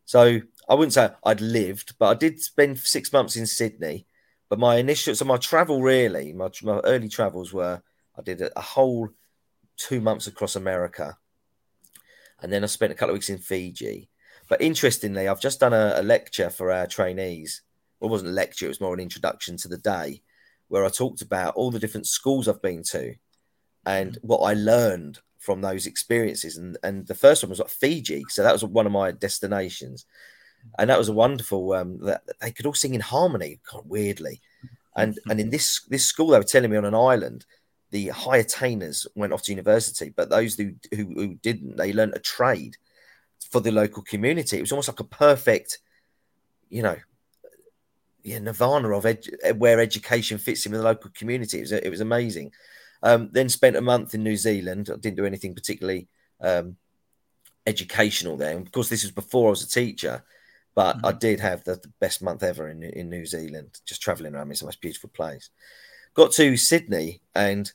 So 0.06 0.42
I 0.68 0.74
wouldn't 0.74 0.94
say 0.94 1.10
I'd 1.24 1.42
lived, 1.42 1.98
but 1.98 2.08
I 2.08 2.14
did 2.14 2.42
spend 2.42 2.80
six 2.80 3.14
months 3.14 3.36
in 3.38 3.46
Sydney. 3.46 4.06
But 4.50 4.60
my 4.60 4.76
initial 4.76 5.16
so 5.16 5.24
my 5.24 5.38
travel 5.38 5.82
really 5.82 6.34
my, 6.34 6.50
my 6.62 6.80
early 6.80 7.08
travels 7.08 7.54
were 7.54 7.82
I 8.18 8.22
did 8.22 8.42
a, 8.42 8.60
a 8.60 8.62
whole 8.62 9.10
two 9.78 10.02
months 10.02 10.28
across 10.28 10.58
America 10.58 11.18
and 12.42 12.52
then 12.52 12.64
I 12.64 12.68
spent 12.68 12.92
a 12.92 12.96
couple 12.96 13.12
of 13.12 13.18
weeks 13.18 13.30
in 13.30 13.38
Fiji. 13.38 14.10
But 14.50 14.62
interestingly, 14.62 15.28
I've 15.28 15.42
just 15.42 15.60
done 15.60 15.74
a, 15.74 15.94
a 15.98 16.04
lecture 16.04 16.50
for 16.50 16.72
our 16.72 16.88
trainees. 16.88 17.62
Well, 18.00 18.10
it 18.10 18.12
wasn't 18.12 18.32
a 18.32 18.34
lecture; 18.34 18.66
it 18.66 18.70
was 18.70 18.82
more 18.82 18.94
an 18.94 19.00
introduction 19.00 19.58
to 19.58 19.68
the 19.68 19.78
day, 19.78 20.22
where 20.68 20.86
I 20.86 20.90
talked 20.90 21.22
about 21.22 21.56
all 21.56 21.72
the 21.72 21.80
different 21.80 22.08
schools 22.08 22.48
I've 22.48 22.62
been 22.62 22.84
to 22.92 23.16
and 23.86 24.18
what 24.22 24.40
I 24.40 24.54
learned 24.54 25.20
from 25.38 25.62
those 25.62 25.86
experiences. 25.86 26.58
And 26.58 26.78
and 26.84 27.08
the 27.08 27.16
first 27.16 27.44
one 27.44 27.50
was 27.50 27.60
like 27.60 27.70
Fiji, 27.70 28.26
so 28.30 28.44
that 28.44 28.54
was 28.54 28.64
one 28.64 28.86
of 28.86 28.92
my 28.92 29.12
destinations, 29.12 30.06
and 30.78 30.90
that 30.90 30.98
was 30.98 31.10
a 31.10 31.14
wonderful. 31.14 31.74
Um, 31.74 32.00
that 32.06 32.24
they 32.42 32.52
could 32.52 32.66
all 32.66 32.74
sing 32.74 32.94
in 32.94 33.02
harmony, 33.02 33.62
weirdly, 33.86 34.42
and 34.96 35.20
and 35.30 35.40
in 35.40 35.50
this 35.50 35.82
this 35.90 36.06
school 36.06 36.28
they 36.28 36.38
were 36.38 36.44
telling 36.44 36.72
me 36.72 36.78
on 36.78 36.86
an 36.86 36.96
island 36.96 37.46
the 37.92 38.08
high 38.10 38.38
attainers 38.38 39.06
went 39.16 39.34
off 39.34 39.44
to 39.44 39.52
university, 39.52 40.14
but 40.16 40.30
those 40.30 40.56
who, 40.56 40.74
who, 40.96 41.06
who 41.14 41.34
didn't, 41.36 41.78
they 41.78 41.94
learned 41.94 42.16
a 42.16 42.20
trade 42.20 42.78
for 43.52 43.60
the 43.60 43.72
local 43.72 44.02
community. 44.04 44.58
It 44.58 44.62
was 44.62 44.72
almost 44.72 44.88
like 44.88 45.02
a 45.02 45.06
perfect, 45.06 45.80
you 46.70 46.82
know, 46.82 46.98
yeah, 48.24 48.40
nirvana 48.40 48.90
of 48.96 49.06
where 49.58 49.80
education 49.80 50.38
fits 50.38 50.66
in 50.66 50.72
with 50.72 50.82
the 50.82 50.88
local 50.88 51.12
community. 51.14 51.58
It 51.58 51.62
was, 51.62 51.72
it 51.72 51.90
was 51.90 52.02
amazing. 52.02 52.52
Um, 53.04 53.30
then 53.32 53.50
spent 53.50 53.76
a 53.76 53.82
month 53.82 54.14
in 54.14 54.24
New 54.24 54.38
Zealand. 54.38 54.90
I 54.92 54.98
didn't 54.98 55.18
do 55.18 55.26
anything 55.26 55.56
particularly 55.56 56.08
um, 56.40 56.78
educational 57.66 58.38
there. 58.38 58.56
And 58.56 58.66
of 58.66 58.72
course, 58.72 58.90
this 58.90 59.04
was 59.04 59.12
before 59.12 59.48
I 59.48 59.52
was 59.52 59.64
a 59.64 59.70
teacher, 59.70 60.24
but 60.76 60.98
mm-hmm. 60.98 61.08
I 61.08 61.12
did 61.14 61.40
have 61.40 61.64
the, 61.64 61.76
the, 61.76 61.92
best 62.00 62.22
month 62.22 62.44
ever 62.44 62.70
in, 62.70 62.84
in 62.84 63.10
New 63.10 63.26
Zealand, 63.26 63.80
just 63.86 64.02
traveling 64.02 64.36
around. 64.36 64.52
It's 64.52 64.60
the 64.60 64.68
most 64.68 64.82
beautiful 64.82 65.10
place. 65.10 65.50
Got 66.14 66.32
to 66.34 66.58
Sydney 66.58 67.22
and 67.36 67.72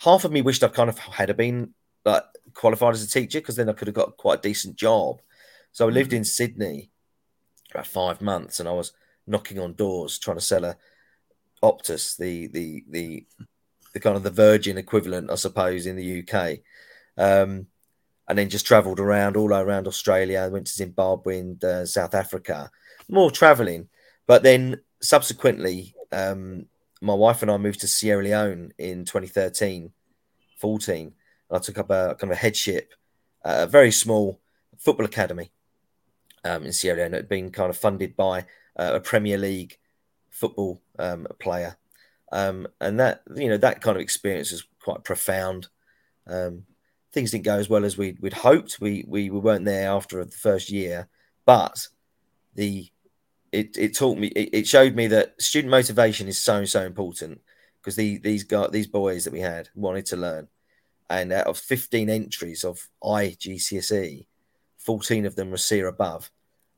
half 0.00 0.24
of 0.24 0.32
me 0.32 0.42
wished 0.42 0.62
I 0.62 0.68
kind 0.68 0.88
of 0.90 0.98
had 0.98 1.34
been 1.36 1.74
like 2.04 2.24
qualified 2.54 2.94
as 2.94 3.02
a 3.02 3.08
teacher 3.08 3.40
because 3.40 3.56
then 3.56 3.68
I 3.68 3.72
could 3.72 3.88
have 3.88 3.94
got 3.94 4.16
quite 4.16 4.38
a 4.40 4.42
decent 4.42 4.76
job. 4.76 5.20
So 5.72 5.88
I 5.88 5.90
lived 5.90 6.12
mm. 6.12 6.18
in 6.18 6.24
Sydney 6.24 6.90
for 7.70 7.78
about 7.78 7.86
five 7.86 8.20
months, 8.20 8.60
and 8.60 8.68
I 8.68 8.72
was 8.72 8.92
knocking 9.26 9.58
on 9.58 9.74
doors 9.74 10.18
trying 10.18 10.38
to 10.38 10.42
sell 10.42 10.64
a 10.64 10.76
Optus, 11.62 12.16
the 12.16 12.46
the 12.48 12.84
the 12.88 13.26
the 13.92 14.00
kind 14.00 14.16
of 14.16 14.22
the 14.22 14.30
Virgin 14.30 14.78
equivalent, 14.78 15.30
I 15.30 15.36
suppose, 15.36 15.86
in 15.86 15.96
the 15.96 16.22
UK. 16.22 16.58
Um, 17.16 17.66
and 18.28 18.36
then 18.36 18.48
just 18.48 18.66
travelled 18.66 19.00
around 19.00 19.36
all 19.36 19.54
around 19.54 19.86
Australia. 19.86 20.48
went 20.50 20.66
to 20.66 20.72
Zimbabwe 20.72 21.38
and 21.38 21.64
uh, 21.64 21.86
South 21.86 22.14
Africa, 22.14 22.70
more 23.08 23.30
travelling. 23.30 23.88
But 24.26 24.42
then 24.42 24.80
subsequently, 25.00 25.94
um, 26.12 26.66
my 27.00 27.14
wife 27.14 27.42
and 27.42 27.50
I 27.50 27.56
moved 27.56 27.80
to 27.80 27.88
Sierra 27.88 28.22
Leone 28.22 28.72
in 28.78 29.04
2013, 29.04 29.92
14. 30.58 31.00
And 31.50 31.56
I 31.56 31.60
took 31.60 31.78
up 31.78 31.90
a 31.90 32.16
kind 32.18 32.30
of 32.32 32.36
a 32.36 32.40
headship, 32.40 32.92
uh, 33.44 33.60
a 33.60 33.66
very 33.66 33.92
small 33.92 34.40
football 34.78 35.06
academy 35.06 35.50
um, 36.44 36.64
in 36.64 36.72
Sierra 36.72 36.98
Leone. 36.98 37.14
It 37.14 37.18
had 37.18 37.28
been 37.28 37.50
kind 37.50 37.70
of 37.70 37.76
funded 37.76 38.16
by 38.16 38.40
uh, 38.76 38.92
a 38.94 39.00
Premier 39.00 39.38
League 39.38 39.78
football 40.30 40.80
um, 40.98 41.26
player. 41.38 41.76
Um, 42.32 42.66
and 42.80 42.98
that, 42.98 43.22
you 43.34 43.48
know, 43.48 43.56
that 43.58 43.80
kind 43.80 43.96
of 43.96 44.02
experience 44.02 44.50
was 44.50 44.64
quite 44.82 45.04
profound. 45.04 45.68
Um, 46.26 46.64
things 47.12 47.30
didn't 47.30 47.44
go 47.44 47.56
as 47.56 47.68
well 47.68 47.84
as 47.84 47.96
we'd, 47.96 48.20
we'd 48.20 48.32
hoped. 48.32 48.80
We, 48.80 49.04
we, 49.06 49.30
we 49.30 49.38
weren't 49.38 49.64
there 49.64 49.90
after 49.90 50.24
the 50.24 50.36
first 50.36 50.70
year, 50.70 51.08
but 51.44 51.88
the 52.54 52.90
it, 53.56 53.76
it 53.78 53.96
taught 53.96 54.18
me 54.18 54.28
it, 54.28 54.50
it 54.52 54.66
showed 54.66 54.94
me 54.94 55.06
that 55.08 55.40
student 55.40 55.70
motivation 55.70 56.28
is 56.28 56.40
so 56.40 56.64
so 56.66 56.82
important 56.82 57.40
because 57.80 57.96
the, 57.96 58.18
these 58.18 58.44
guys 58.44 58.70
these 58.70 58.86
boys 58.86 59.24
that 59.24 59.32
we 59.32 59.40
had 59.40 59.68
wanted 59.74 60.06
to 60.06 60.16
learn. 60.16 60.48
And 61.08 61.32
out 61.32 61.46
of 61.46 61.56
15 61.56 62.10
entries 62.10 62.64
of 62.64 62.88
IGCSE 63.02 64.26
14 64.78 65.26
of 65.26 65.36
them 65.36 65.50
were 65.50 65.56
C 65.56 65.80
or 65.80 65.86
above. 65.86 66.30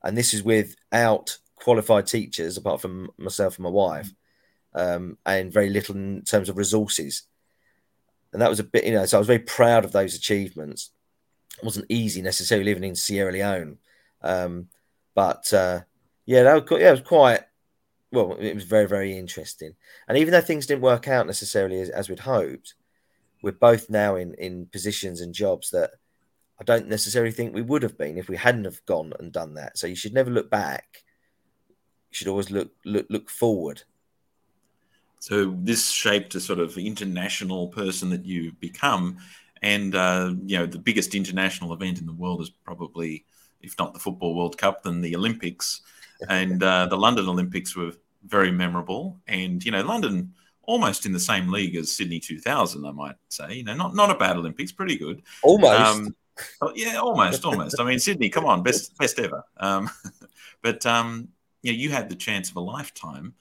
And 0.03 0.15
this 0.15 0.33
is 0.35 0.43
without 0.43 1.35
qualified 1.55 2.05
teachers 2.05 2.55
apart 2.55 2.79
from 2.79 3.09
myself 3.17 3.57
and 3.57 3.63
my 3.63 3.71
wife 3.71 4.13
um, 4.75 5.17
and 5.25 5.51
very 5.51 5.69
little 5.69 5.95
in 5.95 6.21
terms 6.21 6.47
of 6.47 6.57
resources. 6.57 7.23
And 8.31 8.41
that 8.41 8.49
was 8.49 8.59
a 8.59 8.63
bit 8.63 8.85
you 8.85 8.93
know 8.93 9.05
so 9.05 9.17
I 9.17 9.19
was 9.19 9.27
very 9.27 9.39
proud 9.39 9.83
of 9.83 9.91
those 9.91 10.15
achievements. 10.15 10.91
It 11.57 11.65
wasn't 11.65 11.87
easy 11.89 12.21
necessarily 12.21 12.65
living 12.65 12.87
in 12.87 12.95
Sierra 12.95 13.33
Leone 13.33 13.79
um, 14.21 14.67
but 15.15 15.51
uh, 15.53 15.81
yeah, 16.29 16.43
that 16.43 16.69
was, 16.69 16.79
yeah, 16.79 16.89
it 16.89 16.91
was 16.91 17.01
quite 17.01 17.41
well. 18.11 18.33
It 18.33 18.53
was 18.53 18.63
very, 18.63 18.87
very 18.87 19.17
interesting. 19.17 19.73
And 20.07 20.15
even 20.15 20.31
though 20.31 20.41
things 20.41 20.67
didn't 20.67 20.83
work 20.83 21.07
out 21.07 21.25
necessarily 21.25 21.81
as, 21.81 21.89
as 21.89 22.07
we'd 22.07 22.19
hoped, 22.19 22.75
we're 23.41 23.51
both 23.51 23.89
now 23.89 24.15
in 24.15 24.35
in 24.35 24.67
positions 24.67 25.21
and 25.21 25.33
jobs 25.33 25.71
that 25.71 25.93
I 26.61 26.63
don't 26.63 26.87
necessarily 26.87 27.31
think 27.31 27.55
we 27.55 27.63
would 27.63 27.81
have 27.81 27.97
been 27.97 28.19
if 28.19 28.29
we 28.29 28.37
hadn't 28.37 28.65
have 28.65 28.85
gone 28.85 29.11
and 29.19 29.31
done 29.31 29.55
that. 29.55 29.79
So 29.79 29.87
you 29.87 29.95
should 29.95 30.13
never 30.13 30.29
look 30.29 30.51
back. 30.51 31.03
You 32.11 32.15
should 32.15 32.27
always 32.27 32.51
look 32.51 32.69
look 32.85 33.07
look 33.09 33.31
forward. 33.31 33.81
So 35.17 35.55
this 35.57 35.89
shaped 35.89 36.35
a 36.35 36.39
sort 36.39 36.59
of 36.59 36.77
international 36.77 37.69
person 37.69 38.11
that 38.11 38.23
you've 38.23 38.59
become, 38.59 39.17
and 39.63 39.95
uh, 39.95 40.35
you 40.45 40.59
know 40.59 40.67
the 40.67 40.77
biggest 40.77 41.15
international 41.15 41.73
event 41.73 41.99
in 41.99 42.05
the 42.05 42.13
world 42.13 42.39
is 42.39 42.51
probably, 42.51 43.25
if 43.63 43.73
not 43.79 43.95
the 43.95 43.99
football 43.99 44.35
World 44.35 44.59
Cup, 44.59 44.83
then 44.83 45.01
the 45.01 45.15
Olympics, 45.15 45.81
and 46.27 46.61
uh, 46.61 46.87
the 46.87 46.97
London 46.97 47.27
Olympics 47.27 47.75
were 47.75 47.93
very 48.25 48.51
memorable. 48.51 49.19
And 49.27 49.63
you 49.63 49.71
know 49.71 49.81
London 49.81 50.33
almost 50.69 51.07
in 51.07 51.11
the 51.11 51.19
same 51.19 51.51
league 51.51 51.75
as 51.75 51.91
Sydney 51.91 52.19
2000, 52.19 52.85
I 52.85 52.91
might 52.91 53.15
say. 53.29 53.55
You 53.55 53.63
know, 53.63 53.73
not 53.73 53.95
not 53.95 54.11
a 54.11 54.15
bad 54.15 54.37
Olympics, 54.37 54.71
pretty 54.71 54.97
good. 54.97 55.23
Almost. 55.41 55.73
Um, 55.73 56.15
oh, 56.61 56.71
yeah, 56.75 56.97
almost, 56.97 57.43
almost. 57.43 57.79
I 57.79 57.83
mean, 57.83 57.97
Sydney, 57.97 58.29
come 58.29 58.45
on, 58.45 58.61
best 58.61 58.95
best 58.97 59.19
ever. 59.19 59.43
Um, 59.57 59.89
but 60.61 60.85
um, 60.85 61.29
you 61.63 61.71
know, 61.71 61.77
you 61.77 61.89
had 61.89 62.07
the 62.07 62.15
chance 62.15 62.51
of 62.51 62.55
a 62.55 62.61
lifetime 62.61 63.33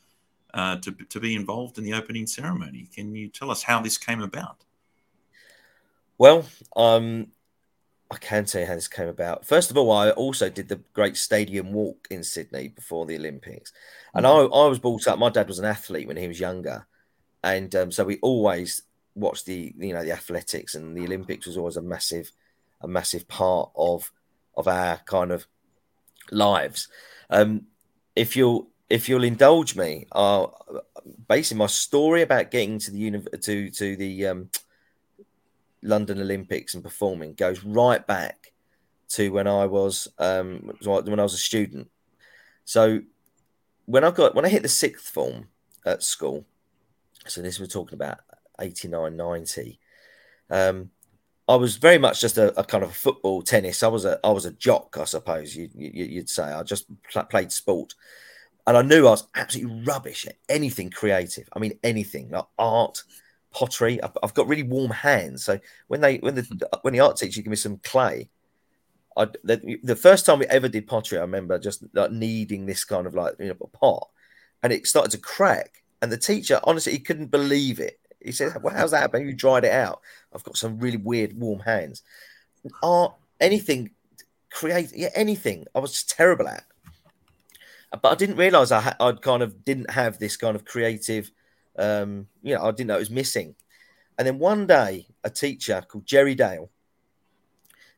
uh, 0.55 0.77
to, 0.77 0.93
to 0.93 1.21
be 1.21 1.35
involved 1.37 1.77
in 1.77 1.85
the 1.85 1.93
opening 1.93 2.27
ceremony. 2.27 2.89
Can 2.95 3.15
you 3.15 3.29
tell 3.29 3.51
us 3.51 3.63
how 3.63 3.81
this 3.81 3.99
came 3.99 4.23
about? 4.23 4.65
Well, 6.17 6.47
um, 6.77 7.29
I 8.11 8.17
can 8.17 8.47
tell 8.47 8.63
you 8.63 8.67
how 8.67 8.75
this 8.75 8.89
came 8.89 9.09
about. 9.09 9.45
First 9.45 9.71
of 9.71 9.77
all, 9.77 9.91
I 9.91 10.11
also 10.11 10.49
did 10.49 10.69
the 10.69 10.81
great 10.95 11.17
stadium 11.17 11.73
walk 11.73 12.07
in 12.11 12.25
Sydney 12.25 12.69
before 12.69 13.05
the 13.05 13.17
Olympics. 13.17 13.73
And 14.15 14.25
mm-hmm. 14.25 14.53
I, 14.53 14.57
I 14.57 14.67
was 14.67 14.79
brought 14.79 15.07
up, 15.07 15.19
my 15.19 15.29
dad 15.29 15.49
was 15.49 15.59
an 15.59 15.67
athlete 15.67 16.09
when 16.09 16.17
he 16.17 16.29
was 16.29 16.41
younger. 16.41 16.87
And 17.45 17.75
um, 17.77 17.93
so 17.93 18.05
we 18.05 18.19
always 18.19 18.83
watched 19.15 19.47
the, 19.47 19.75
you 19.79 19.93
know, 19.93 20.03
the 20.03 20.13
athletics 20.13 20.75
and 20.75 20.97
the 20.97 21.05
Olympics 21.05 21.47
was 21.47 21.59
always 21.59 21.77
a 21.77 21.83
massive, 21.83 22.33
a 22.81 22.89
massive 22.89 23.29
part 23.29 23.71
of, 23.77 24.11
of 24.57 24.69
our 24.69 24.99
kind 25.05 25.31
of 25.31 25.47
lives. 26.31 26.89
Um, 27.29 27.67
if 28.17 28.37
you'll 28.37 28.69
if 28.91 29.09
you'll 29.09 29.25
indulge 29.25 29.77
me, 29.77 30.07
uh, 30.13 30.47
basically 31.29 31.59
my 31.59 31.67
story 31.67 32.23
about 32.23 32.51
getting 32.51 32.79
to 32.79 32.91
the 32.91 32.99
uni- 32.99 33.25
to 33.43 33.71
to 33.71 33.97
the 33.97 34.27
um, 34.27 34.51
London 35.83 36.21
Olympics 36.21 36.75
and 36.75 36.83
performing 36.83 37.35
goes 37.35 37.65
right 37.65 38.05
back 38.07 38.53
to 39.11 39.31
when 39.31 39.47
I 39.47 39.67
was 39.67 40.09
um, 40.19 40.71
when 40.83 41.21
I 41.21 41.23
was 41.23 41.35
a 41.35 41.39
student. 41.39 41.91
So 42.65 43.01
when 43.87 44.05
I 44.05 44.11
got 44.11 44.35
when 44.35 44.45
I 44.45 44.49
hit 44.49 44.63
the 44.63 44.69
sixth 44.69 45.09
form 45.09 45.49
at 45.87 46.03
school, 46.03 46.45
so 47.27 47.43
this 47.43 47.59
we're 47.59 47.67
talking 47.67 47.95
about 47.95 48.19
89, 48.61 49.17
90. 49.17 49.79
Um, 50.51 50.91
I 51.49 51.57
was 51.57 51.77
very 51.77 51.97
much 51.97 52.21
just 52.21 52.37
a, 52.37 52.59
a, 52.59 52.65
kind 52.65 52.85
of 52.85 52.95
football 52.95 53.43
tennis. 53.43 53.83
I 53.83 53.89
was 53.89 54.05
a 54.05 54.21
I 54.23 54.31
was 54.31 54.45
a 54.45 54.53
jock, 54.53 54.97
I 55.01 55.05
suppose 55.05 55.57
you, 55.57 55.71
you, 55.75 56.17
would 56.17 56.29
say. 56.29 56.43
I 56.43 56.63
just 56.63 56.87
played 57.31 57.51
sport, 57.53 57.95
and 58.67 58.77
I 58.77 58.83
knew 58.83 59.07
I 59.07 59.13
was 59.13 59.27
absolutely 59.35 59.83
rubbish 59.85 60.27
at 60.27 60.37
anything 60.49 60.91
creative. 60.91 61.49
I 61.55 61.59
mean, 61.59 61.79
anything 61.83 62.29
like 62.29 62.45
art, 62.59 63.03
pottery. 63.51 64.03
I've, 64.03 64.17
I've 64.23 64.35
got 64.35 64.49
really 64.49 64.63
warm 64.63 64.91
hands, 64.91 65.45
so 65.45 65.59
when 65.89 66.01
they 66.01 66.19
when 66.19 66.35
the 66.35 66.43
hmm. 66.43 66.59
when 66.83 66.95
the 66.95 67.01
art 67.01 67.17
teacher 67.17 67.43
gave 67.43 67.51
me 67.51 67.57
some 67.57 67.79
clay, 67.79 68.29
I 69.17 69.27
the, 69.45 69.79
the 69.83 69.97
first 69.97 70.27
time 70.27 70.39
we 70.39 70.47
ever 70.47 70.69
did 70.69 70.87
pottery, 70.87 71.19
I 71.19 71.23
remember 71.23 71.59
just 71.59 71.85
like 71.93 72.13
kneading 72.13 72.67
this 72.67 72.85
kind 72.85 73.07
of 73.07 73.15
like 73.15 73.35
you 73.39 73.49
know 73.49 73.57
a 73.61 73.67
pot, 73.67 74.09
and 74.63 74.73
it 74.73 74.87
started 74.87 75.11
to 75.13 75.19
crack. 75.19 75.83
And 76.01 76.13
the 76.13 76.17
teacher, 76.17 76.61
honestly, 76.63 76.93
he 76.93 77.01
couldn't 77.01 77.33
believe 77.33 77.81
it. 77.81 77.99
He 78.25 78.31
said, 78.31 78.63
well, 78.63 78.75
"How's 78.75 78.93
that 78.93 79.01
happen? 79.01 79.27
You 79.27 79.35
dried 79.35 79.65
it 79.65 79.73
out." 79.73 80.01
I've 80.33 80.45
got 80.45 80.57
some 80.57 80.79
really 80.79 80.97
weird 80.97 81.39
warm 81.39 81.61
hands. 81.61 82.03
Art, 82.83 83.15
anything, 83.41 83.91
create, 84.51 84.93
yeah, 84.95 85.11
anything. 85.15 85.67
I 85.75 85.81
was 85.81 86.05
terrible 86.05 86.47
at. 86.49 86.65
But 87.91 88.13
I 88.13 88.15
didn't 88.15 88.37
realize 88.37 88.71
I 88.71 88.95
I'd 89.01 89.23
kind 89.23 89.43
of 89.43 89.65
didn't 89.65 89.91
have 89.91 90.19
this 90.19 90.37
kind 90.37 90.55
of 90.55 90.65
creative, 90.65 91.31
um, 91.79 92.27
you 92.43 92.55
know, 92.55 92.63
I 92.63 92.71
didn't 92.71 92.89
know 92.89 92.97
it 92.97 93.01
was 93.01 93.11
missing. 93.11 93.55
And 94.19 94.27
then 94.27 94.39
one 94.39 94.67
day, 94.67 95.07
a 95.25 95.31
teacher 95.31 95.83
called 95.87 96.07
Jerry 96.07 96.35
Dale 96.35 96.71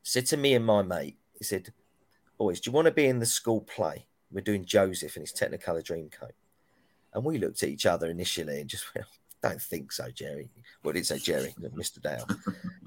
said 0.03 0.25
to 0.27 0.37
me 0.37 0.53
and 0.53 0.65
my 0.65 0.81
mate, 0.81 1.17
he 1.37 1.43
said, 1.43 1.73
Boys, 2.37 2.59
do 2.59 2.69
you 2.69 2.73
want 2.73 2.85
to 2.85 2.91
be 2.91 3.05
in 3.05 3.19
the 3.19 3.25
school 3.25 3.61
play? 3.61 4.05
We're 4.31 4.41
doing 4.41 4.65
Joseph 4.65 5.15
and 5.15 5.27
his 5.27 5.33
Technicolor 5.33 5.83
Dreamcoat. 5.83 6.31
And 7.13 7.23
we 7.23 7.37
looked 7.37 7.61
at 7.61 7.69
each 7.69 7.85
other 7.85 8.09
initially 8.09 8.61
and 8.61 8.69
just 8.69 8.93
went, 8.95 9.05
don't 9.41 9.61
think 9.61 9.91
so, 9.91 10.09
Jerry. 10.11 10.49
Well, 10.83 10.93
did 10.93 11.05
say 11.05 11.17
Jerry, 11.17 11.53
Mr. 11.61 12.01
Dale. 12.01 12.27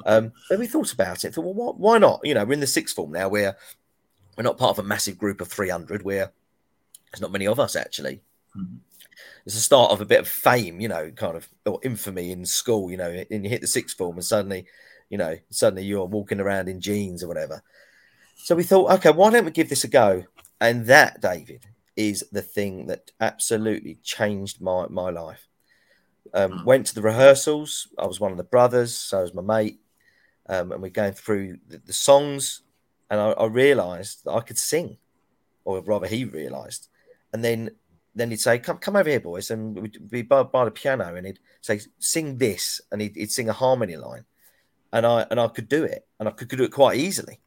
Um, 0.07 0.33
but 0.48 0.59
we 0.59 0.66
thought 0.66 0.92
about 0.92 1.24
it. 1.24 1.35
Thought, 1.35 1.44
well, 1.44 1.54
what, 1.54 1.78
why 1.78 1.98
not? 1.98 2.20
You 2.22 2.35
know, 2.35 2.44
we're 2.44 2.54
in 2.54 2.61
the 2.61 2.66
sixth 2.66 2.94
form 2.94 3.12
now. 3.12 3.28
We're 3.28 3.57
we're 4.37 4.42
not 4.42 4.59
part 4.59 4.70
of 4.70 4.85
a 4.85 4.88
massive 4.88 5.16
group 5.16 5.40
of 5.40 5.48
300. 5.48 6.02
We're 6.02 6.33
there's 7.12 7.20
not 7.20 7.33
many 7.33 7.46
of 7.46 7.61
us 7.61 7.76
actually. 7.76 8.20
Mm-hmm. 8.57 8.76
It's 9.46 9.55
the 9.55 9.61
start 9.61 9.92
of 9.92 10.00
a 10.00 10.07
bit 10.07 10.20
of 10.20 10.29
fame, 10.29 10.81
you 10.81 10.88
know, 10.88 11.11
kind 11.11 11.37
of 11.37 11.48
or 11.66 11.81
infamy 11.83 12.33
in 12.33 12.44
school. 12.44 12.90
You 12.90 12.96
know, 12.96 13.24
and 13.31 13.44
you 13.44 13.50
hit 13.50 13.61
the 13.61 13.66
sixth 13.66 13.96
form, 13.96 14.16
and 14.16 14.24
suddenly, 14.24 14.66
you 15.11 15.18
know, 15.18 15.37
suddenly 15.50 15.85
you're 15.85 16.05
walking 16.05 16.40
around 16.40 16.68
in 16.68 16.81
jeans 16.81 17.22
or 17.22 17.29
whatever. 17.29 17.62
So 18.37 18.55
we 18.55 18.62
thought, 18.62 18.90
okay, 18.92 19.11
why 19.11 19.31
don't 19.31 19.44
we 19.44 19.50
give 19.50 19.68
this 19.68 19.85
a 19.85 19.88
go? 19.88 20.24
And 20.61 20.87
that, 20.87 21.20
David, 21.20 21.66
is 21.96 22.24
the 22.33 22.42
thing 22.42 22.87
that 22.87 23.11
absolutely 23.20 23.98
changed 24.03 24.61
my 24.61 24.87
my 24.88 25.11
life. 25.11 25.46
Um, 26.33 26.53
hmm. 26.53 26.64
went 26.64 26.87
to 26.87 26.94
the 26.94 27.03
rehearsals. 27.03 27.88
I 27.98 28.07
was 28.07 28.20
one 28.20 28.33
of 28.33 28.38
the 28.38 28.44
brothers, 28.44 28.96
so 28.96 29.20
was 29.20 29.35
my 29.35 29.42
mate, 29.42 29.81
um, 30.48 30.72
and 30.72 30.83
we're 30.83 30.88
going 30.88 31.12
through 31.12 31.59
the, 31.68 31.79
the 31.79 31.92
songs. 31.92 32.62
And 33.11 33.20
I, 33.20 33.31
I, 33.33 33.46
realised 33.46 34.24
that 34.24 34.33
I 34.33 34.40
could 34.40 34.59
sing, 34.59 34.96
or 35.64 35.81
rather, 35.83 36.07
he 36.07 36.24
realised. 36.24 36.88
And 37.33 37.44
then, 37.44 37.70
then 38.14 38.31
he'd 38.31 38.40
say, 38.40 38.59
"Come, 38.59 38.79
come 38.79 38.96
over 38.96 39.09
here, 39.09 39.20
boys," 39.20 39.50
and 39.50 39.81
we'd 39.81 40.11
be 40.11 40.22
by, 40.22 40.42
by 40.42 40.64
the 40.64 40.70
piano, 40.70 41.14
and 41.14 41.27
he'd 41.27 41.40
say, 41.61 41.81
"Sing 41.98 42.38
this," 42.38 42.81
and 42.92 43.00
he'd, 43.00 43.16
he'd, 43.16 43.33
sing 43.33 43.48
a 43.48 43.53
harmony 43.53 43.96
line, 43.96 44.24
and 44.92 45.05
I 45.05 45.27
and 45.31 45.40
I 45.40 45.48
could 45.48 45.68
do 45.68 45.85
it, 45.85 46.07
and 46.18 46.29
I 46.29 46.33
could, 46.33 46.48
could 46.48 46.59
do 46.59 46.64
it 46.64 46.72
quite 46.72 46.98
easily. 46.98 47.40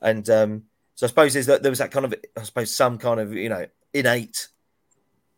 And 0.00 0.28
um, 0.30 0.64
so 0.94 1.06
I 1.06 1.08
suppose 1.08 1.34
there's 1.34 1.46
that, 1.46 1.62
there 1.62 1.70
was 1.70 1.78
that 1.78 1.92
kind 1.92 2.04
of, 2.04 2.14
I 2.36 2.42
suppose, 2.42 2.74
some 2.74 2.98
kind 2.98 3.20
of 3.20 3.32
you 3.32 3.48
know 3.48 3.66
innate 3.94 4.48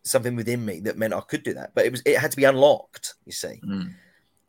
something 0.05 0.37
within 0.37 0.65
me 0.65 0.81
that 0.81 0.99
meant 0.99 1.15
I 1.15 1.21
could 1.21 1.43
do 1.43 1.55
that. 1.55 1.73
But 1.75 1.87
it 1.87 1.93
was 1.93 2.03
it 2.05 2.19
had 2.19 2.31
to 2.31 2.37
be 2.37 2.45
unlocked, 2.45 3.15
you 3.25 3.33
see. 3.33 3.61
Mm. 3.65 3.95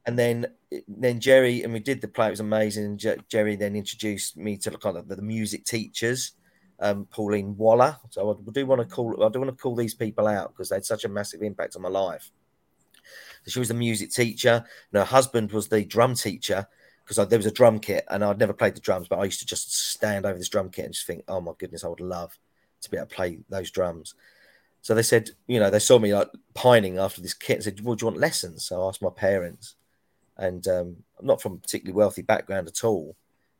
And 0.06 0.20
then 0.20 0.48
then 0.88 1.20
Jerry 1.20 1.64
and 1.64 1.74
we 1.74 1.80
did 1.80 2.02
the 2.02 2.08
play. 2.08 2.28
It 2.28 2.32
was 2.32 2.40
amazing. 2.40 3.00
Jerry 3.28 3.56
then 3.56 3.76
introduced 3.76 4.38
me 4.38 4.58
to 4.58 4.72
kind 4.72 4.98
of 4.98 5.08
the, 5.08 5.16
the 5.16 5.22
music 5.22 5.66
teachers, 5.66 6.34
um, 6.80 7.06
Pauline 7.06 7.56
Waller. 7.58 7.98
So 8.10 8.32
I 8.32 8.52
do 8.52 8.66
want 8.66 8.82
to 8.82 8.88
call 8.88 9.24
I 9.24 9.30
do 9.30 9.40
want 9.40 9.56
to 9.56 9.62
call 9.62 9.76
these 9.76 9.94
people 9.94 10.28
out 10.28 10.54
because 10.54 10.70
they 10.70 10.78
had 10.78 10.86
such 10.86 11.06
a 11.06 11.10
massive 11.10 11.42
impact 11.42 11.76
on 11.76 11.82
my 11.82 11.90
life. 11.90 12.32
So 13.44 13.52
she 13.52 13.60
was 13.60 13.68
the 13.68 13.74
music 13.74 14.12
teacher, 14.12 14.66
and 14.92 15.00
her 15.00 15.06
husband 15.06 15.52
was 15.52 15.68
the 15.68 15.86
drum 15.86 16.16
teacher 16.16 16.68
because 17.06 17.28
there 17.28 17.40
was 17.40 17.46
a 17.46 17.52
drum 17.52 17.80
kit, 17.80 18.06
and 18.10 18.24
I'd 18.24 18.40
never 18.40 18.54
played 18.54 18.76
the 18.76 18.82
drums, 18.82 19.08
but 19.08 19.20
I 19.20 19.26
used 19.26 19.40
to 19.42 19.46
just 19.46 19.92
stand 19.92 20.26
over 20.26 20.38
this 20.38 20.50
drum 20.50 20.70
kit 20.70 20.86
and 20.86 20.94
just 20.94 21.06
think, 21.06 21.24
oh 21.28 21.40
my 21.40 21.52
goodness, 21.58 21.84
I 21.84 21.88
would 21.88 22.00
love 22.00 22.38
to 22.82 22.90
be 22.90 22.98
able 22.98 23.08
to 23.08 23.16
play 23.16 23.40
those 23.50 23.70
drums. 23.70 24.16
So 24.82 24.94
they 24.94 25.04
said, 25.04 25.32
you 25.48 25.60
know, 25.60 25.70
they 25.70 25.80
saw 25.80 26.00
me 26.00 26.14
like 26.14 26.30
pining 26.54 26.98
after 26.98 27.22
this 27.22 27.34
kit 27.34 27.58
and 27.58 27.64
said, 27.64 27.82
Well, 27.82 27.96
do 27.96 28.06
you 28.06 28.08
want 28.12 28.20
lessons? 28.20 28.66
So 28.66 28.84
I 28.84 28.88
asked 28.88 29.02
my 29.02 29.10
parents, 29.10 29.76
and 30.38 30.68
um, 30.68 30.98
I'm 31.20 31.26
not 31.26 31.42
from 31.42 31.54
a 31.54 31.58
particularly 31.58 31.96
wealthy 31.96 32.22
background 32.22 32.68
at 32.68 32.84
all. 32.84 33.16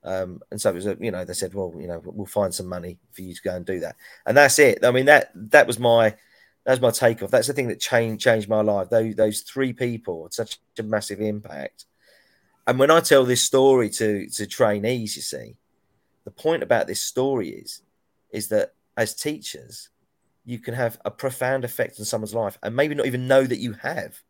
Um, 0.06 0.42
and 0.52 0.62
so 0.62 0.70
it 0.70 0.76
was, 0.76 0.86
a, 0.86 0.98
you 1.00 1.12
know, 1.12 1.26
they 1.26 1.34
said, 1.34 1.54
Well, 1.54 1.74
you 1.78 1.88
know, 1.88 2.02
we'll 2.06 2.28
find 2.28 2.54
some 2.54 2.68
money 2.68 3.00
for 3.12 3.24
you 3.24 3.34
to 3.34 3.42
go 3.42 3.56
and 3.56 3.66
do 3.66 3.80
that. 3.80 3.96
And 4.26 4.38
that's 4.38 4.60
it. 4.60 4.86
I 4.86 4.92
mean, 4.92 5.06
that 5.06 5.32
that 5.36 5.68
was 5.68 5.80
my 5.80 6.16
that's 6.64 6.82
my 6.82 6.92
takeoff. 6.92 7.32
That's 7.32 7.48
the 7.48 7.54
thing 7.54 7.68
that 7.70 7.80
changed 7.80 8.24
changed 8.24 8.48
my 8.48 8.62
life. 8.62 8.90
Those 8.90 9.16
those 9.16 9.42
three 9.42 9.74
people 9.74 10.24
had 10.24 10.34
such 10.34 10.60
a 10.78 10.84
massive 10.84 11.22
impact. 11.22 11.86
And 12.68 12.80
when 12.80 12.92
I 12.92 13.00
tell 13.00 13.26
this 13.26 13.44
story 13.44 13.90
to 13.92 14.28
to 14.30 14.46
trainees, 14.46 15.16
you 15.16 15.22
see, 15.22 15.56
the 16.24 16.32
point 16.32 16.64
about 16.64 16.88
this 16.88 17.02
story 17.02 17.50
is 17.50 17.82
is 18.32 18.50
that 18.50 18.74
as 18.98 19.16
teachers, 19.16 19.90
you 20.46 20.60
can 20.60 20.74
have 20.74 21.00
a 21.04 21.12
profound 21.12 21.66
effect 21.66 22.00
on 22.00 22.06
someone's 22.06 22.36
life 22.36 22.58
and 22.62 22.76
maybe 22.76 22.96
not 22.96 23.08
even 23.08 23.28
know 23.28 23.44
that 23.44 23.60
you 23.60 23.74
have. 23.74 24.22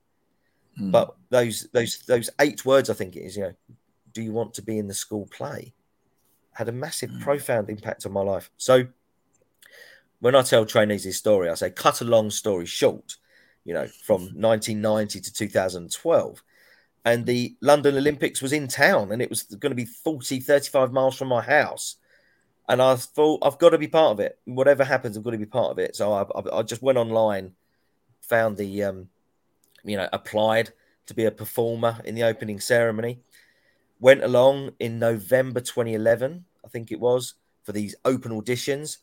Mm. 0.79 0.91
But 0.91 1.15
those 1.29 1.67
those 1.73 1.99
those 2.07 2.29
eight 2.39 2.65
words, 2.65 2.89
I 2.89 2.93
think 2.93 3.15
it 3.15 3.21
is, 3.21 3.37
you 3.37 3.43
know, 3.43 3.53
do 4.15 4.23
you 4.23 4.31
want 4.31 4.55
to 4.55 4.63
be 4.63 4.79
in 4.79 4.87
the 4.87 4.95
school 4.95 5.27
play? 5.27 5.73
Had 6.53 6.69
a 6.69 6.71
massive, 6.71 7.11
mm. 7.11 7.21
profound 7.21 7.69
impact 7.69 8.07
on 8.07 8.13
my 8.13 8.21
life. 8.21 8.49
So 8.57 8.87
when 10.19 10.33
I 10.33 10.41
tell 10.41 10.65
trainees 10.65 11.03
this 11.03 11.17
story, 11.17 11.49
I 11.49 11.53
say 11.53 11.69
cut 11.69 12.01
a 12.01 12.05
long 12.05 12.31
story 12.31 12.65
short, 12.65 13.17
you 13.63 13.75
know, 13.75 13.85
from 13.85 14.21
1990 14.33 15.21
to 15.21 15.31
2012. 15.31 16.43
And 17.03 17.27
the 17.27 17.55
London 17.61 17.95
Olympics 17.97 18.41
was 18.41 18.51
in 18.51 18.67
town 18.67 19.11
and 19.11 19.21
it 19.21 19.29
was 19.29 19.43
going 19.43 19.69
to 19.69 19.75
be 19.75 19.85
40, 19.85 20.39
35 20.39 20.91
miles 20.91 21.15
from 21.15 21.27
my 21.27 21.41
house 21.41 21.97
and 22.67 22.81
I 22.81 22.95
thought 22.95 23.45
I've 23.45 23.59
got 23.59 23.69
to 23.69 23.77
be 23.77 23.87
part 23.87 24.11
of 24.11 24.19
it. 24.19 24.39
Whatever 24.45 24.83
happens, 24.83 25.17
I've 25.17 25.23
got 25.23 25.31
to 25.31 25.37
be 25.37 25.45
part 25.45 25.71
of 25.71 25.79
it. 25.79 25.95
So 25.95 26.11
I, 26.13 26.23
I, 26.23 26.59
I 26.59 26.63
just 26.63 26.81
went 26.81 26.97
online, 26.97 27.53
found 28.21 28.57
the, 28.57 28.83
um, 28.83 29.09
you 29.83 29.97
know, 29.97 30.09
applied 30.11 30.71
to 31.05 31.13
be 31.13 31.25
a 31.25 31.31
performer 31.31 32.01
in 32.05 32.15
the 32.15 32.23
opening 32.23 32.59
ceremony. 32.59 33.19
Went 33.99 34.23
along 34.23 34.71
in 34.79 34.99
November 34.99 35.61
2011, 35.61 36.45
I 36.63 36.67
think 36.67 36.91
it 36.91 36.99
was, 36.99 37.35
for 37.63 37.71
these 37.71 37.95
open 38.05 38.31
auditions. 38.31 38.97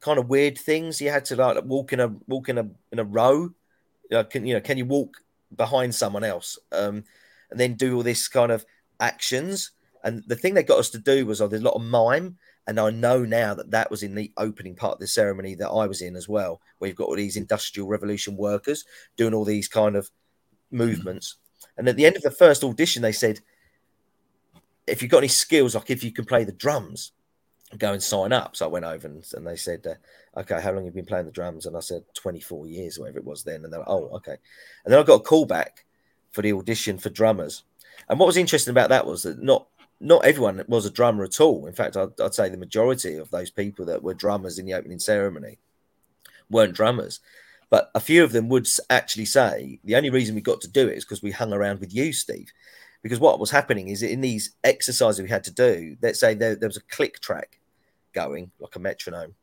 Kind 0.00 0.18
of 0.18 0.28
weird 0.28 0.58
things. 0.58 1.00
You 1.00 1.10
had 1.10 1.24
to 1.26 1.36
like 1.36 1.64
walk 1.64 1.92
in 1.92 2.00
a 2.00 2.08
walk 2.26 2.48
in 2.48 2.58
a 2.58 2.68
in 2.92 2.98
a 2.98 3.04
row. 3.04 3.50
Uh, 4.12 4.22
can 4.24 4.46
you 4.46 4.54
know? 4.54 4.60
Can 4.60 4.78
you 4.78 4.84
walk 4.84 5.16
behind 5.54 5.94
someone 5.94 6.24
else, 6.24 6.58
um, 6.72 7.04
and 7.50 7.58
then 7.58 7.74
do 7.74 7.96
all 7.96 8.02
this 8.02 8.28
kind 8.28 8.52
of 8.52 8.64
actions. 9.00 9.72
And 10.04 10.22
the 10.26 10.36
thing 10.36 10.54
they 10.54 10.62
got 10.62 10.78
us 10.78 10.90
to 10.90 10.98
do 10.98 11.26
was 11.26 11.40
oh, 11.40 11.48
there's 11.48 11.62
a 11.62 11.64
lot 11.64 11.74
of 11.74 11.82
mime, 11.82 12.36
and 12.66 12.78
I 12.78 12.90
know 12.90 13.24
now 13.24 13.54
that 13.54 13.70
that 13.70 13.90
was 13.90 14.02
in 14.02 14.14
the 14.14 14.32
opening 14.36 14.76
part 14.76 14.94
of 14.94 15.00
the 15.00 15.06
ceremony 15.06 15.54
that 15.56 15.68
I 15.68 15.86
was 15.86 16.02
in 16.02 16.16
as 16.16 16.28
well, 16.28 16.60
where 16.78 16.88
you've 16.88 16.96
got 16.96 17.08
all 17.08 17.16
these 17.16 17.36
industrial 17.36 17.88
revolution 17.88 18.36
workers 18.36 18.84
doing 19.16 19.34
all 19.34 19.44
these 19.44 19.68
kind 19.68 19.96
of 19.96 20.10
movements. 20.70 21.36
And 21.76 21.88
at 21.88 21.96
the 21.96 22.06
end 22.06 22.16
of 22.16 22.22
the 22.22 22.30
first 22.30 22.64
audition, 22.64 23.02
they 23.02 23.12
said, 23.12 23.40
if 24.86 25.02
you've 25.02 25.10
got 25.10 25.18
any 25.18 25.28
skills, 25.28 25.74
like 25.74 25.90
if 25.90 26.04
you 26.04 26.12
can 26.12 26.24
play 26.24 26.44
the 26.44 26.52
drums, 26.52 27.12
go 27.78 27.92
and 27.92 28.02
sign 28.02 28.32
up. 28.32 28.56
So 28.56 28.66
I 28.66 28.68
went 28.68 28.84
over 28.84 29.08
and, 29.08 29.24
and 29.34 29.46
they 29.46 29.56
said, 29.56 29.86
uh, 29.86 30.40
okay, 30.40 30.60
how 30.60 30.72
long 30.72 30.84
have 30.84 30.94
you 30.94 31.02
been 31.02 31.06
playing 31.06 31.26
the 31.26 31.32
drums? 31.32 31.66
And 31.66 31.76
I 31.76 31.80
said, 31.80 32.04
24 32.14 32.66
years, 32.66 32.96
or 32.96 33.02
whatever 33.02 33.18
it 33.18 33.24
was 33.24 33.42
then. 33.42 33.64
And 33.64 33.72
they're 33.72 33.80
like, 33.80 33.88
oh, 33.88 34.08
okay. 34.16 34.36
And 34.84 34.92
then 34.92 35.00
I 35.00 35.02
got 35.02 35.20
a 35.20 35.24
call 35.24 35.46
back 35.46 35.84
for 36.30 36.42
the 36.42 36.52
audition 36.52 36.98
for 36.98 37.10
drummers. 37.10 37.64
And 38.08 38.18
what 38.18 38.26
was 38.26 38.36
interesting 38.36 38.70
about 38.70 38.90
that 38.90 39.06
was 39.06 39.22
that 39.24 39.42
not 39.42 39.66
not 39.98 40.26
everyone 40.26 40.62
was 40.68 40.84
a 40.84 40.90
drummer 40.90 41.24
at 41.24 41.40
all. 41.40 41.66
In 41.66 41.72
fact, 41.72 41.96
I'd, 41.96 42.20
I'd 42.20 42.34
say 42.34 42.50
the 42.50 42.58
majority 42.58 43.14
of 43.14 43.30
those 43.30 43.50
people 43.50 43.86
that 43.86 44.02
were 44.02 44.12
drummers 44.12 44.58
in 44.58 44.66
the 44.66 44.74
opening 44.74 44.98
ceremony 44.98 45.58
weren't 46.50 46.74
drummers. 46.74 47.20
But 47.70 47.90
a 47.94 48.00
few 48.00 48.22
of 48.22 48.32
them 48.32 48.48
would 48.50 48.68
actually 48.90 49.24
say 49.24 49.80
the 49.84 49.96
only 49.96 50.10
reason 50.10 50.34
we 50.34 50.42
got 50.42 50.60
to 50.60 50.68
do 50.68 50.86
it 50.88 50.98
is 50.98 51.04
because 51.04 51.22
we 51.22 51.30
hung 51.30 51.52
around 51.52 51.80
with 51.80 51.94
you, 51.94 52.12
Steve. 52.12 52.52
Because 53.06 53.20
what 53.20 53.38
was 53.38 53.52
happening 53.52 53.86
is 53.86 54.02
in 54.02 54.20
these 54.20 54.56
exercises 54.64 55.22
we 55.22 55.28
had 55.28 55.44
to 55.44 55.52
do, 55.52 55.96
let's 56.02 56.18
say 56.18 56.34
there, 56.34 56.56
there 56.56 56.68
was 56.68 56.76
a 56.76 56.82
click 56.82 57.20
track 57.20 57.60
going, 58.12 58.50
like 58.58 58.74
a 58.74 58.80
metronome, 58.80 59.34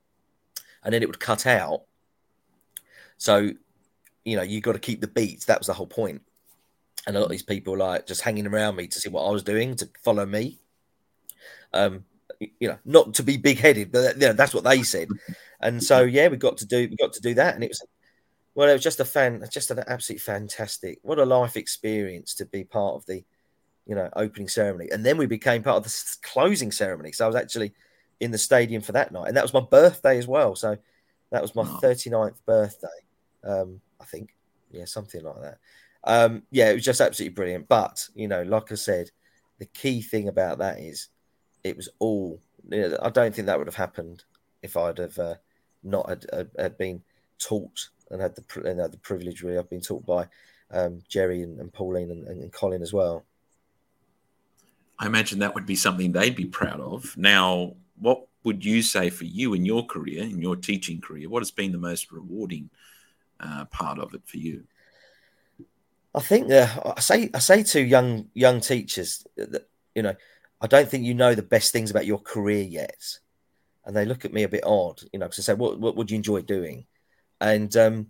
and 0.83 0.93
then 0.93 1.01
it 1.01 1.07
would 1.07 1.21
cut 1.21 1.47
out. 1.47 1.83
So, 3.15 3.51
you 4.25 4.35
know, 4.35 4.41
you 4.41 4.59
got 4.59 4.73
to 4.73 4.79
keep 4.79 4.99
the 4.99 5.07
beats. 5.07 5.45
That 5.45 5.59
was 5.59 5.67
the 5.67 5.73
whole 5.73 5.87
point. 5.87 6.21
And 7.07 7.15
a 7.15 7.19
lot 7.19 7.27
of 7.27 7.31
these 7.31 7.41
people 7.41 7.77
like 7.77 8.05
just 8.05 8.21
hanging 8.21 8.47
around 8.47 8.75
me 8.75 8.87
to 8.87 8.99
see 8.99 9.07
what 9.07 9.25
I 9.25 9.31
was 9.31 9.43
doing 9.43 9.75
to 9.77 9.89
follow 10.03 10.25
me. 10.25 10.59
Um, 11.71 12.03
you 12.39 12.67
know, 12.67 12.79
not 12.83 13.13
to 13.13 13.23
be 13.23 13.37
big 13.37 13.59
headed, 13.59 13.93
but 13.93 14.15
you 14.15 14.27
know, 14.27 14.33
that's 14.33 14.53
what 14.53 14.65
they 14.65 14.83
said. 14.83 15.07
And 15.61 15.81
so, 15.81 16.01
yeah, 16.01 16.27
we 16.27 16.35
got 16.35 16.57
to 16.57 16.65
do, 16.65 16.89
we 16.89 16.97
got 16.97 17.13
to 17.13 17.21
do 17.21 17.33
that, 17.35 17.55
and 17.55 17.63
it 17.63 17.69
was 17.69 17.81
well, 18.55 18.69
it 18.69 18.73
was 18.73 18.83
just 18.83 18.99
a 18.99 19.05
fan, 19.05 19.43
just 19.51 19.71
an 19.71 19.83
absolute 19.87 20.21
fantastic. 20.21 20.99
What 21.01 21.17
a 21.17 21.25
life 21.25 21.57
experience 21.57 22.35
to 22.35 22.45
be 22.45 22.63
part 22.63 22.95
of 22.95 23.05
the, 23.05 23.23
you 23.85 23.95
know, 23.95 24.09
opening 24.15 24.47
ceremony, 24.47 24.89
and 24.91 25.05
then 25.05 25.17
we 25.17 25.25
became 25.25 25.63
part 25.63 25.77
of 25.77 25.83
the 25.83 26.17
closing 26.21 26.71
ceremony. 26.71 27.11
So 27.11 27.25
I 27.25 27.27
was 27.27 27.35
actually 27.35 27.73
in 28.19 28.31
the 28.31 28.37
stadium 28.37 28.81
for 28.81 28.93
that 28.93 29.11
night, 29.11 29.27
and 29.27 29.37
that 29.37 29.43
was 29.43 29.53
my 29.53 29.61
birthday 29.61 30.17
as 30.17 30.27
well. 30.27 30.55
So 30.55 30.77
that 31.31 31.41
was 31.41 31.55
my 31.55 31.63
39th 31.63 32.37
birthday, 32.45 32.87
um, 33.43 33.81
I 33.99 34.05
think. 34.05 34.35
Yeah, 34.71 34.85
something 34.85 35.23
like 35.23 35.41
that. 35.41 35.57
Um, 36.03 36.43
yeah, 36.51 36.69
it 36.69 36.75
was 36.75 36.83
just 36.83 37.01
absolutely 37.01 37.35
brilliant. 37.35 37.67
But 37.67 38.07
you 38.15 38.27
know, 38.27 38.43
like 38.43 38.71
I 38.71 38.75
said, 38.75 39.11
the 39.59 39.65
key 39.65 40.01
thing 40.01 40.27
about 40.27 40.57
that 40.59 40.79
is 40.79 41.09
it 41.63 41.75
was 41.75 41.89
all. 41.99 42.39
You 42.69 42.89
know, 42.89 42.97
I 43.01 43.09
don't 43.09 43.35
think 43.35 43.47
that 43.47 43.57
would 43.57 43.67
have 43.67 43.75
happened 43.75 44.23
if 44.61 44.77
I'd 44.77 44.97
have 44.97 45.19
uh, 45.19 45.35
not 45.83 46.09
had, 46.09 46.25
had, 46.31 46.49
had 46.57 46.77
been 46.77 47.03
taught 47.39 47.89
and 48.09 48.21
had 48.21 48.35
the 48.35 48.61
and 48.63 48.79
had 48.79 48.91
the 48.91 48.99
privilege 48.99 49.41
really. 49.41 49.57
I've 49.57 49.69
been 49.69 49.81
taught 49.81 50.05
by 50.05 50.27
um, 50.71 50.99
Jerry 51.07 51.41
and, 51.41 51.59
and 51.59 51.71
Pauline 51.71 52.11
and, 52.11 52.27
and, 52.27 52.51
Colin 52.51 52.81
as 52.81 52.93
well. 52.93 53.23
I 54.99 55.05
imagine 55.05 55.39
that 55.39 55.55
would 55.55 55.65
be 55.65 55.75
something 55.75 56.11
they'd 56.11 56.35
be 56.35 56.45
proud 56.45 56.79
of. 56.79 57.15
Now, 57.17 57.75
what 57.99 58.27
would 58.43 58.63
you 58.63 58.81
say 58.81 59.09
for 59.09 59.25
you 59.25 59.53
in 59.53 59.65
your 59.65 59.85
career, 59.85 60.23
in 60.23 60.41
your 60.41 60.55
teaching 60.55 61.01
career? 61.01 61.29
What 61.29 61.41
has 61.41 61.51
been 61.51 61.71
the 61.71 61.77
most 61.77 62.11
rewarding 62.11 62.69
uh, 63.39 63.65
part 63.65 63.99
of 63.99 64.13
it 64.13 64.21
for 64.25 64.37
you? 64.37 64.63
I 66.15 66.19
think 66.19 66.51
uh, 66.51 66.93
I 66.95 66.99
say 66.99 67.29
I 67.33 67.39
say 67.39 67.63
to 67.63 67.81
young 67.81 68.29
young 68.35 68.59
teachers 68.61 69.25
that 69.35 69.67
you 69.95 70.03
know 70.03 70.15
I 70.61 70.67
don't 70.67 70.87
think 70.87 71.05
you 71.05 71.15
know 71.15 71.33
the 71.33 71.41
best 71.41 71.71
things 71.71 71.89
about 71.89 72.05
your 72.05 72.19
career 72.19 72.61
yet, 72.61 73.17
and 73.83 73.95
they 73.95 74.05
look 74.05 74.23
at 74.23 74.33
me 74.33 74.43
a 74.43 74.49
bit 74.49 74.63
odd, 74.63 75.01
you 75.11 75.17
know, 75.17 75.25
because 75.25 75.39
I 75.49 75.53
say, 75.53 75.57
"What 75.57 75.79
what 75.79 75.95
would 75.95 76.11
you 76.11 76.17
enjoy 76.17 76.41
doing?" 76.41 76.85
and 77.43 77.75
um, 77.75 78.07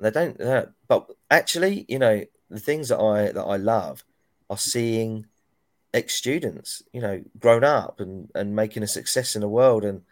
they 0.00 0.10
don't. 0.10 0.40
Uh, 0.40 0.66
but 0.88 1.06
actually, 1.30 1.84
you 1.88 1.98
know, 1.98 2.24
the 2.50 2.60
things 2.60 2.88
that 2.88 2.98
I 2.98 3.30
that 3.32 3.44
I 3.44 3.56
love 3.56 4.02
are 4.50 4.58
seeing 4.58 5.26
ex 5.94 6.14
students, 6.14 6.82
you 6.92 7.00
know, 7.00 7.22
grown 7.38 7.64
up 7.64 8.00
and 8.00 8.30
and 8.34 8.56
making 8.56 8.82
a 8.82 8.86
success 8.88 9.34
in 9.34 9.40
the 9.40 9.48
world, 9.48 9.84
and 9.84 10.02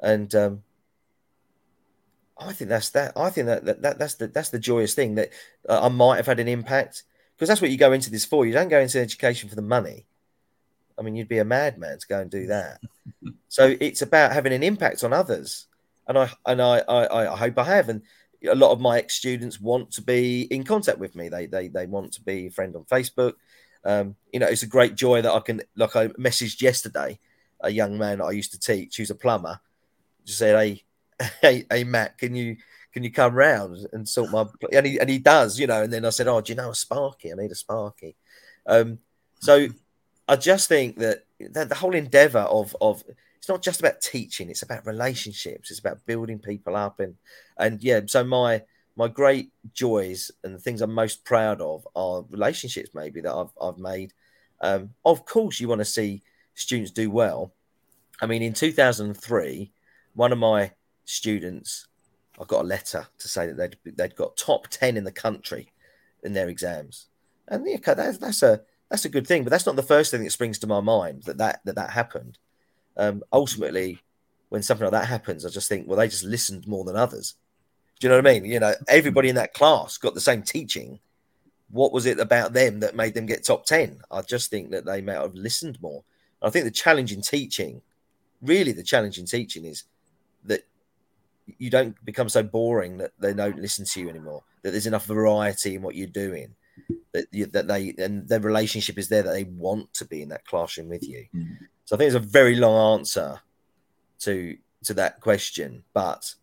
and 0.00 0.34
um, 0.34 0.62
I 2.38 2.52
think 2.52 2.68
that's 2.68 2.90
that. 2.90 3.12
I 3.16 3.30
think 3.30 3.46
that, 3.46 3.64
that, 3.64 3.82
that 3.82 3.98
that's 3.98 4.14
the 4.14 4.28
that's 4.28 4.50
the 4.50 4.58
joyous 4.58 4.94
thing 4.94 5.16
that 5.16 5.30
uh, 5.68 5.80
I 5.82 5.88
might 5.88 6.16
have 6.16 6.26
had 6.26 6.40
an 6.40 6.48
impact 6.48 7.04
because 7.34 7.48
that's 7.48 7.60
what 7.60 7.70
you 7.70 7.78
go 7.78 7.92
into 7.92 8.10
this 8.10 8.24
for. 8.24 8.46
You 8.46 8.52
don't 8.52 8.68
go 8.68 8.80
into 8.80 9.00
education 9.00 9.48
for 9.48 9.56
the 9.56 9.62
money. 9.62 10.06
I 10.98 11.02
mean, 11.02 11.16
you'd 11.16 11.28
be 11.28 11.38
a 11.38 11.44
madman 11.44 11.98
to 11.98 12.06
go 12.06 12.20
and 12.20 12.30
do 12.30 12.46
that. 12.48 12.80
so 13.48 13.74
it's 13.80 14.02
about 14.02 14.32
having 14.32 14.52
an 14.52 14.62
impact 14.62 15.02
on 15.02 15.12
others 15.12 15.66
and 16.06 16.18
I 16.18 16.30
and 16.46 16.60
I, 16.60 16.78
I, 16.78 17.32
I 17.32 17.36
hope 17.36 17.58
I 17.58 17.64
have. 17.64 17.88
And 17.88 18.02
a 18.48 18.54
lot 18.54 18.72
of 18.72 18.80
my 18.80 18.98
ex 18.98 19.14
students 19.14 19.60
want 19.60 19.92
to 19.92 20.02
be 20.02 20.42
in 20.42 20.64
contact 20.64 20.98
with 20.98 21.14
me. 21.14 21.28
They 21.28 21.46
they 21.46 21.68
they 21.68 21.86
want 21.86 22.12
to 22.14 22.22
be 22.22 22.46
a 22.46 22.50
friend 22.50 22.74
on 22.76 22.84
Facebook. 22.84 23.34
Um, 23.84 24.16
you 24.32 24.40
know, 24.40 24.46
it's 24.46 24.62
a 24.62 24.68
great 24.68 24.94
joy 24.94 25.22
that 25.22 25.32
I 25.32 25.40
can. 25.40 25.62
Like 25.76 25.96
I 25.96 26.08
messaged 26.08 26.60
yesterday, 26.60 27.18
a 27.60 27.70
young 27.70 27.98
man 27.98 28.20
I 28.20 28.30
used 28.30 28.52
to 28.52 28.60
teach, 28.60 28.96
who's 28.96 29.10
a 29.10 29.14
plumber, 29.14 29.60
just 30.24 30.38
said, 30.38 30.58
"Hey, 30.58 30.84
hey, 31.40 31.66
hey, 31.70 31.84
Matt, 31.84 32.18
can 32.18 32.34
you?" 32.34 32.56
Can 32.92 33.04
you 33.04 33.10
come 33.10 33.34
round 33.34 33.86
and 33.94 34.06
sort 34.06 34.30
my 34.30 34.44
and 34.70 34.84
he 34.84 35.00
and 35.00 35.08
he 35.08 35.18
does, 35.18 35.58
you 35.58 35.66
know. 35.66 35.82
And 35.82 35.90
then 35.90 36.04
I 36.04 36.10
said, 36.10 36.28
"Oh, 36.28 36.42
do 36.42 36.52
you 36.52 36.56
know 36.58 36.72
a 36.72 36.74
Sparky? 36.74 37.32
I 37.32 37.36
need 37.36 37.50
a 37.50 37.54
Sparky." 37.54 38.16
Um, 38.66 38.98
so 39.40 39.68
I 40.28 40.36
just 40.36 40.68
think 40.68 40.96
that, 40.98 41.24
that 41.50 41.68
the 41.68 41.74
whole 41.74 41.94
endeavour 41.94 42.40
of 42.40 42.76
of 42.80 43.02
it's 43.36 43.48
not 43.48 43.62
just 43.62 43.80
about 43.80 44.00
teaching 44.00 44.50
it's 44.50 44.62
about 44.62 44.86
relationships 44.86 45.70
it's 45.70 45.80
about 45.80 46.04
building 46.06 46.38
people 46.38 46.76
up 46.76 47.00
and 47.00 47.16
and 47.58 47.82
yeah 47.82 48.00
so 48.06 48.22
my 48.22 48.62
my 48.96 49.08
great 49.08 49.50
joys 49.72 50.30
and 50.44 50.54
the 50.54 50.58
things 50.58 50.80
i'm 50.80 50.92
most 50.92 51.24
proud 51.24 51.60
of 51.60 51.86
are 51.94 52.24
relationships 52.30 52.90
maybe 52.94 53.20
that 53.20 53.34
i've, 53.34 53.52
I've 53.60 53.78
made. 53.78 54.12
Um, 54.60 54.90
of 55.04 55.24
course 55.24 55.60
you 55.60 55.68
want 55.68 55.80
to 55.80 55.84
see 55.84 56.22
students 56.54 56.92
do 56.92 57.10
well. 57.10 57.52
I 58.20 58.26
mean 58.26 58.42
in 58.42 58.52
2003 58.52 59.72
one 60.14 60.32
of 60.32 60.38
my 60.38 60.72
students 61.04 61.88
i 62.40 62.44
got 62.44 62.64
a 62.64 62.68
letter 62.68 63.06
to 63.18 63.28
say 63.28 63.46
that 63.46 63.56
they'd, 63.56 63.96
they'd 63.96 64.16
got 64.16 64.36
top 64.36 64.68
10 64.68 64.96
in 64.96 65.04
the 65.04 65.12
country 65.12 65.72
in 66.22 66.32
their 66.32 66.48
exams. 66.48 67.06
And 67.48 67.66
yeah 67.66 67.94
that's, 67.94 68.18
that's 68.18 68.42
a 68.42 68.62
that's 68.90 69.04
a 69.04 69.08
good 69.08 69.26
thing 69.26 69.42
but 69.42 69.50
that's 69.50 69.66
not 69.66 69.76
the 69.76 69.82
first 69.82 70.10
thing 70.10 70.22
that 70.22 70.30
springs 70.30 70.58
to 70.60 70.66
my 70.66 70.80
mind 70.80 71.24
that 71.24 71.38
that 71.38 71.60
that, 71.64 71.74
that 71.74 71.90
happened. 71.90 72.38
Um, 72.96 73.22
ultimately, 73.32 74.02
when 74.52 74.62
something 74.62 74.84
like 74.84 74.92
that 74.92 75.08
happens, 75.08 75.46
I 75.46 75.48
just 75.48 75.66
think, 75.66 75.88
well, 75.88 75.98
they 75.98 76.08
just 76.08 76.24
listened 76.24 76.66
more 76.66 76.84
than 76.84 76.94
others. 76.94 77.36
Do 78.02 78.08
you 78.08 78.10
know 78.10 78.16
what 78.16 78.26
I 78.26 78.32
mean? 78.32 78.44
You 78.46 78.58
know, 78.58 78.74
everybody 78.88 79.28
in 79.28 79.36
that 79.36 79.54
class 79.54 79.96
got 79.96 80.14
the 80.14 80.20
same 80.20 80.42
teaching. 80.42 80.98
What 81.70 81.92
was 81.92 82.04
it 82.04 82.18
about 82.18 82.52
them 82.52 82.80
that 82.80 82.96
made 82.96 83.14
them 83.14 83.26
get 83.26 83.44
top 83.44 83.64
10? 83.64 84.00
I 84.10 84.22
just 84.22 84.50
think 84.50 84.72
that 84.72 84.84
they 84.84 85.00
may 85.00 85.12
have 85.12 85.36
listened 85.36 85.80
more. 85.80 86.02
I 86.42 86.50
think 86.50 86.64
the 86.64 86.72
challenge 86.72 87.12
in 87.12 87.22
teaching, 87.22 87.80
really, 88.40 88.72
the 88.72 88.82
challenge 88.82 89.20
in 89.20 89.26
teaching 89.26 89.66
is 89.66 89.84
that 90.46 90.62
you 91.58 91.70
don't 91.70 91.94
become 92.04 92.28
so 92.28 92.42
boring 92.42 92.98
that 92.98 93.12
they 93.20 93.34
don't 93.34 93.60
listen 93.60 93.84
to 93.84 94.00
you 94.00 94.08
anymore, 94.08 94.42
that 94.62 94.72
there's 94.72 94.88
enough 94.88 95.06
variety 95.06 95.76
in 95.76 95.82
what 95.82 95.94
you're 95.94 96.08
doing 96.08 96.56
that 97.12 97.26
you, 97.30 97.46
that 97.46 97.68
they 97.68 97.94
and 97.98 98.28
their 98.28 98.40
relationship 98.40 98.98
is 98.98 99.08
there 99.08 99.22
that 99.22 99.32
they 99.32 99.44
want 99.44 99.94
to 99.94 100.04
be 100.06 100.22
in 100.22 100.28
that 100.30 100.44
classroom 100.44 100.88
with 100.88 101.08
you. 101.08 101.24
Mm. 101.32 101.56
So 101.84 101.94
I 101.94 101.98
think 101.98 102.08
it's 102.08 102.16
a 102.16 102.18
very 102.18 102.56
long 102.56 102.98
answer 102.98 103.40
to 104.20 104.56
to 104.86 104.94
that 104.94 105.20
question, 105.20 105.84
but 105.94 106.34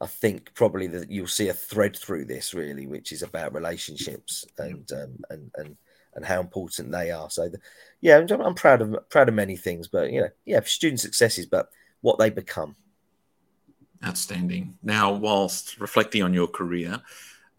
I 0.00 0.06
think 0.06 0.52
probably 0.54 0.86
that 0.88 1.10
you'll 1.10 1.26
see 1.26 1.48
a 1.48 1.54
thread 1.54 1.96
through 1.96 2.26
this 2.26 2.52
really, 2.52 2.86
which 2.86 3.12
is 3.12 3.22
about 3.22 3.54
relationships 3.54 4.46
and 4.58 4.90
um, 4.92 5.24
and 5.30 5.50
and 5.56 5.76
and 6.14 6.24
how 6.24 6.40
important 6.40 6.90
they 6.90 7.10
are. 7.10 7.30
So, 7.30 7.48
the, 7.48 7.58
yeah, 8.00 8.18
I'm, 8.18 8.40
I'm, 8.40 8.54
proud 8.54 8.82
of 8.82 9.08
proud 9.10 9.28
of 9.28 9.34
many 9.34 9.56
things, 9.56 9.88
but 9.88 10.10
you 10.10 10.22
know, 10.22 10.28
yeah, 10.44 10.60
student 10.64 11.00
successes, 11.00 11.46
but 11.46 11.68
what 12.00 12.18
they 12.18 12.30
become. 12.30 12.74
Outstanding. 14.04 14.76
Now, 14.82 15.12
whilst 15.12 15.80
reflecting 15.80 16.22
on 16.22 16.34
your 16.34 16.46
career, 16.46 17.00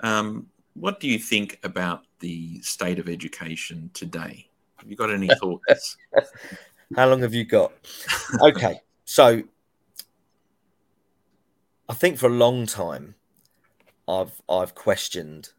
um, 0.01 0.47
what 0.73 0.99
do 0.99 1.07
you 1.07 1.17
think 1.17 1.59
about 1.63 2.03
the 2.19 2.61
state 2.61 2.99
of 2.99 3.09
education 3.09 3.89
today? 3.93 4.47
Have 4.77 4.89
you 4.89 4.95
got 4.95 5.11
any 5.11 5.27
thoughts? 5.41 5.97
How 6.95 7.09
long 7.09 7.21
have 7.21 7.33
you 7.33 7.45
got? 7.45 7.73
Okay, 8.41 8.79
so 9.05 9.41
I 11.89 11.93
think 11.93 12.17
for 12.17 12.27
a 12.27 12.33
long 12.33 12.65
time 12.65 13.15
I've 14.07 14.41
I've 14.49 14.75
questioned, 14.75 15.49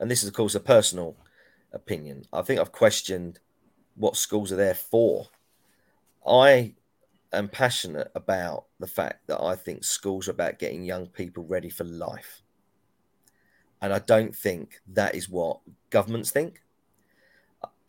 and 0.00 0.10
this 0.10 0.22
is 0.22 0.28
of 0.28 0.34
course 0.34 0.54
a 0.54 0.60
personal 0.60 1.16
opinion. 1.72 2.24
I 2.32 2.42
think 2.42 2.60
I've 2.60 2.72
questioned 2.72 3.40
what 3.94 4.16
schools 4.16 4.52
are 4.52 4.56
there 4.56 4.74
for. 4.74 5.28
I 6.26 6.74
am 7.32 7.48
passionate 7.48 8.10
about 8.14 8.66
the 8.78 8.86
fact 8.86 9.26
that 9.26 9.42
I 9.42 9.56
think 9.56 9.84
schools 9.84 10.28
are 10.28 10.32
about 10.32 10.58
getting 10.58 10.84
young 10.84 11.06
people 11.06 11.44
ready 11.44 11.68
for 11.70 11.84
life. 11.84 12.42
And 13.82 13.92
I 13.92 13.98
don't 13.98 14.34
think 14.34 14.80
that 14.88 15.14
is 15.14 15.28
what 15.28 15.60
governments 15.90 16.30
think. 16.30 16.62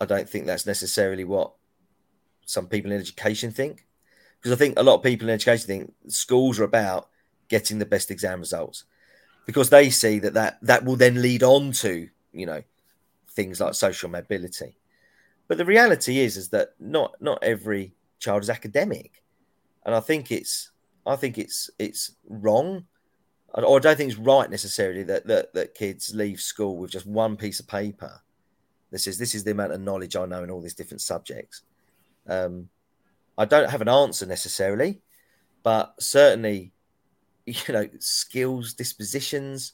I 0.01 0.05
don't 0.05 0.27
think 0.27 0.45
that's 0.45 0.65
necessarily 0.65 1.23
what 1.23 1.53
some 2.45 2.67
people 2.67 2.91
in 2.91 2.99
education 2.99 3.51
think. 3.51 3.85
Because 4.37 4.51
I 4.51 4.55
think 4.57 4.77
a 4.77 4.83
lot 4.83 4.95
of 4.95 5.03
people 5.03 5.29
in 5.29 5.33
education 5.33 5.67
think 5.67 5.93
schools 6.07 6.59
are 6.59 6.65
about 6.65 7.09
getting 7.49 7.79
the 7.79 7.85
best 7.85 8.11
exam 8.11 8.39
results 8.39 8.85
because 9.45 9.69
they 9.69 9.89
see 9.89 10.19
that 10.19 10.33
that, 10.33 10.57
that 10.61 10.83
will 10.83 10.95
then 10.95 11.21
lead 11.21 11.43
on 11.43 11.71
to, 11.71 12.09
you 12.33 12.45
know, 12.45 12.61
things 13.29 13.59
like 13.59 13.73
social 13.73 14.09
mobility. 14.09 14.77
But 15.47 15.57
the 15.57 15.65
reality 15.65 16.19
is, 16.19 16.37
is 16.37 16.49
that 16.49 16.69
not 16.79 17.15
not 17.21 17.43
every 17.43 17.93
child 18.19 18.41
is 18.41 18.49
academic, 18.49 19.23
and 19.85 19.93
I 19.93 19.99
think 19.99 20.31
it's 20.31 20.71
I 21.05 21.15
think 21.15 21.37
it's 21.37 21.69
it's 21.77 22.15
wrong, 22.27 22.85
or 23.53 23.77
I 23.77 23.79
don't 23.79 23.95
think 23.95 24.11
it's 24.11 24.19
right 24.19 24.49
necessarily 24.49 25.03
that 25.03 25.27
that, 25.27 25.53
that 25.53 25.75
kids 25.75 26.15
leave 26.15 26.41
school 26.41 26.77
with 26.77 26.91
just 26.91 27.05
one 27.05 27.37
piece 27.37 27.59
of 27.59 27.67
paper 27.67 28.21
that 28.91 28.99
says 28.99 29.17
this 29.17 29.35
is 29.35 29.43
the 29.43 29.51
amount 29.51 29.73
of 29.73 29.81
knowledge 29.81 30.15
I 30.15 30.25
know 30.25 30.43
in 30.43 30.49
all 30.49 30.61
these 30.61 30.73
different 30.73 31.01
subjects. 31.01 31.61
Um, 32.27 32.69
I 33.37 33.45
don't 33.45 33.69
have 33.69 33.81
an 33.81 33.89
answer 33.89 34.25
necessarily, 34.25 35.01
but 35.61 35.93
certainly, 35.99 36.71
you 37.45 37.73
know, 37.73 37.87
skills, 37.99 38.73
dispositions. 38.73 39.73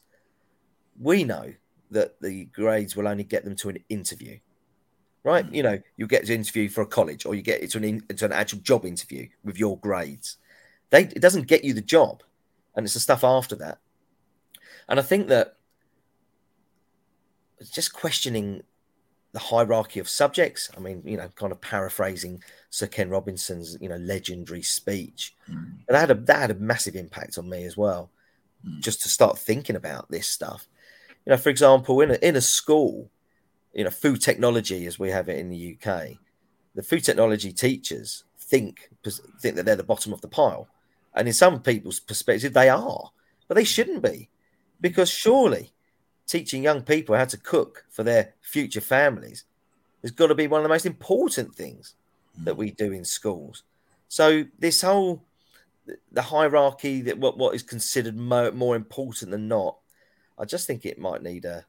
We 0.99 1.23
know 1.23 1.53
that 1.91 2.21
the 2.21 2.45
grades 2.45 2.95
will 2.95 3.07
only 3.07 3.23
get 3.23 3.43
them 3.43 3.55
to 3.57 3.69
an 3.69 3.79
interview, 3.89 4.39
right? 5.23 5.45
Mm. 5.45 5.55
You 5.55 5.63
know, 5.63 5.79
you 5.97 6.07
get 6.07 6.25
to 6.25 6.33
interview 6.33 6.69
for 6.69 6.81
a 6.81 6.85
college, 6.85 7.25
or 7.25 7.35
you 7.35 7.41
get 7.41 7.69
to 7.69 7.77
an 7.77 7.83
in, 7.83 8.01
to 8.01 8.25
an 8.25 8.31
actual 8.31 8.59
job 8.59 8.85
interview 8.85 9.27
with 9.43 9.57
your 9.57 9.77
grades. 9.79 10.37
They 10.89 11.03
it 11.03 11.21
doesn't 11.21 11.47
get 11.47 11.63
you 11.63 11.73
the 11.73 11.81
job, 11.81 12.23
and 12.75 12.85
it's 12.85 12.93
the 12.93 12.99
stuff 12.99 13.23
after 13.23 13.55
that. 13.57 13.79
And 14.87 14.99
I 14.99 15.03
think 15.03 15.27
that 15.27 15.57
just 17.71 17.93
questioning 17.93 18.63
the 19.33 19.39
hierarchy 19.39 19.99
of 19.99 20.09
subjects. 20.09 20.69
I 20.75 20.79
mean, 20.79 21.01
you 21.05 21.17
know, 21.17 21.29
kind 21.35 21.51
of 21.51 21.61
paraphrasing 21.61 22.43
Sir 22.69 22.87
Ken 22.87 23.09
Robinson's, 23.09 23.77
you 23.79 23.89
know, 23.89 23.97
legendary 23.97 24.61
speech. 24.61 25.35
Mm. 25.49 25.55
And 25.55 25.89
that 25.89 25.99
had 25.99 26.11
a 26.11 26.15
that 26.15 26.39
had 26.39 26.51
a 26.51 26.55
massive 26.55 26.95
impact 26.95 27.37
on 27.37 27.49
me 27.49 27.63
as 27.63 27.77
well. 27.77 28.09
Mm. 28.67 28.81
Just 28.81 29.01
to 29.03 29.09
start 29.09 29.39
thinking 29.39 29.75
about 29.75 30.09
this 30.09 30.27
stuff. 30.27 30.67
You 31.25 31.31
know, 31.31 31.37
for 31.37 31.49
example, 31.49 32.01
in 32.01 32.11
a 32.11 32.15
in 32.15 32.35
a 32.35 32.41
school, 32.41 33.09
you 33.73 33.83
know, 33.83 33.89
food 33.89 34.21
technology 34.21 34.85
as 34.85 34.99
we 34.99 35.09
have 35.09 35.29
it 35.29 35.39
in 35.39 35.49
the 35.49 35.77
UK, 35.77 36.17
the 36.75 36.83
food 36.83 37.03
technology 37.03 37.53
teachers 37.53 38.23
think 38.37 38.89
think 39.41 39.55
that 39.55 39.65
they're 39.65 39.75
the 39.75 39.83
bottom 39.83 40.11
of 40.13 40.21
the 40.21 40.27
pile. 40.27 40.67
And 41.13 41.27
in 41.27 41.33
some 41.33 41.61
people's 41.61 41.99
perspective, 41.99 42.53
they 42.53 42.69
are, 42.69 43.11
but 43.47 43.55
they 43.55 43.65
shouldn't 43.65 44.01
be. 44.01 44.29
Because 44.79 45.09
surely 45.09 45.73
teaching 46.31 46.63
young 46.63 46.81
people 46.81 47.15
how 47.15 47.25
to 47.25 47.37
cook 47.37 47.83
for 47.89 48.03
their 48.03 48.33
future 48.39 48.79
families 48.79 49.43
has 50.01 50.11
got 50.11 50.27
to 50.27 50.35
be 50.35 50.47
one 50.47 50.61
of 50.61 50.63
the 50.63 50.69
most 50.69 50.85
important 50.85 51.53
things 51.53 51.95
that 52.43 52.55
we 52.55 52.71
do 52.71 52.93
in 52.93 53.03
schools. 53.03 53.63
So 54.07 54.45
this 54.57 54.81
whole 54.81 55.21
the 56.11 56.21
hierarchy 56.21 57.01
that 57.01 57.17
what, 57.17 57.37
what 57.37 57.53
is 57.53 57.63
considered 57.63 58.15
more, 58.15 58.51
more 58.51 58.77
important 58.77 59.31
than 59.31 59.49
not, 59.49 59.77
I 60.39 60.45
just 60.45 60.67
think 60.67 60.85
it 60.85 60.97
might 60.97 61.21
need 61.21 61.43
a. 61.43 61.65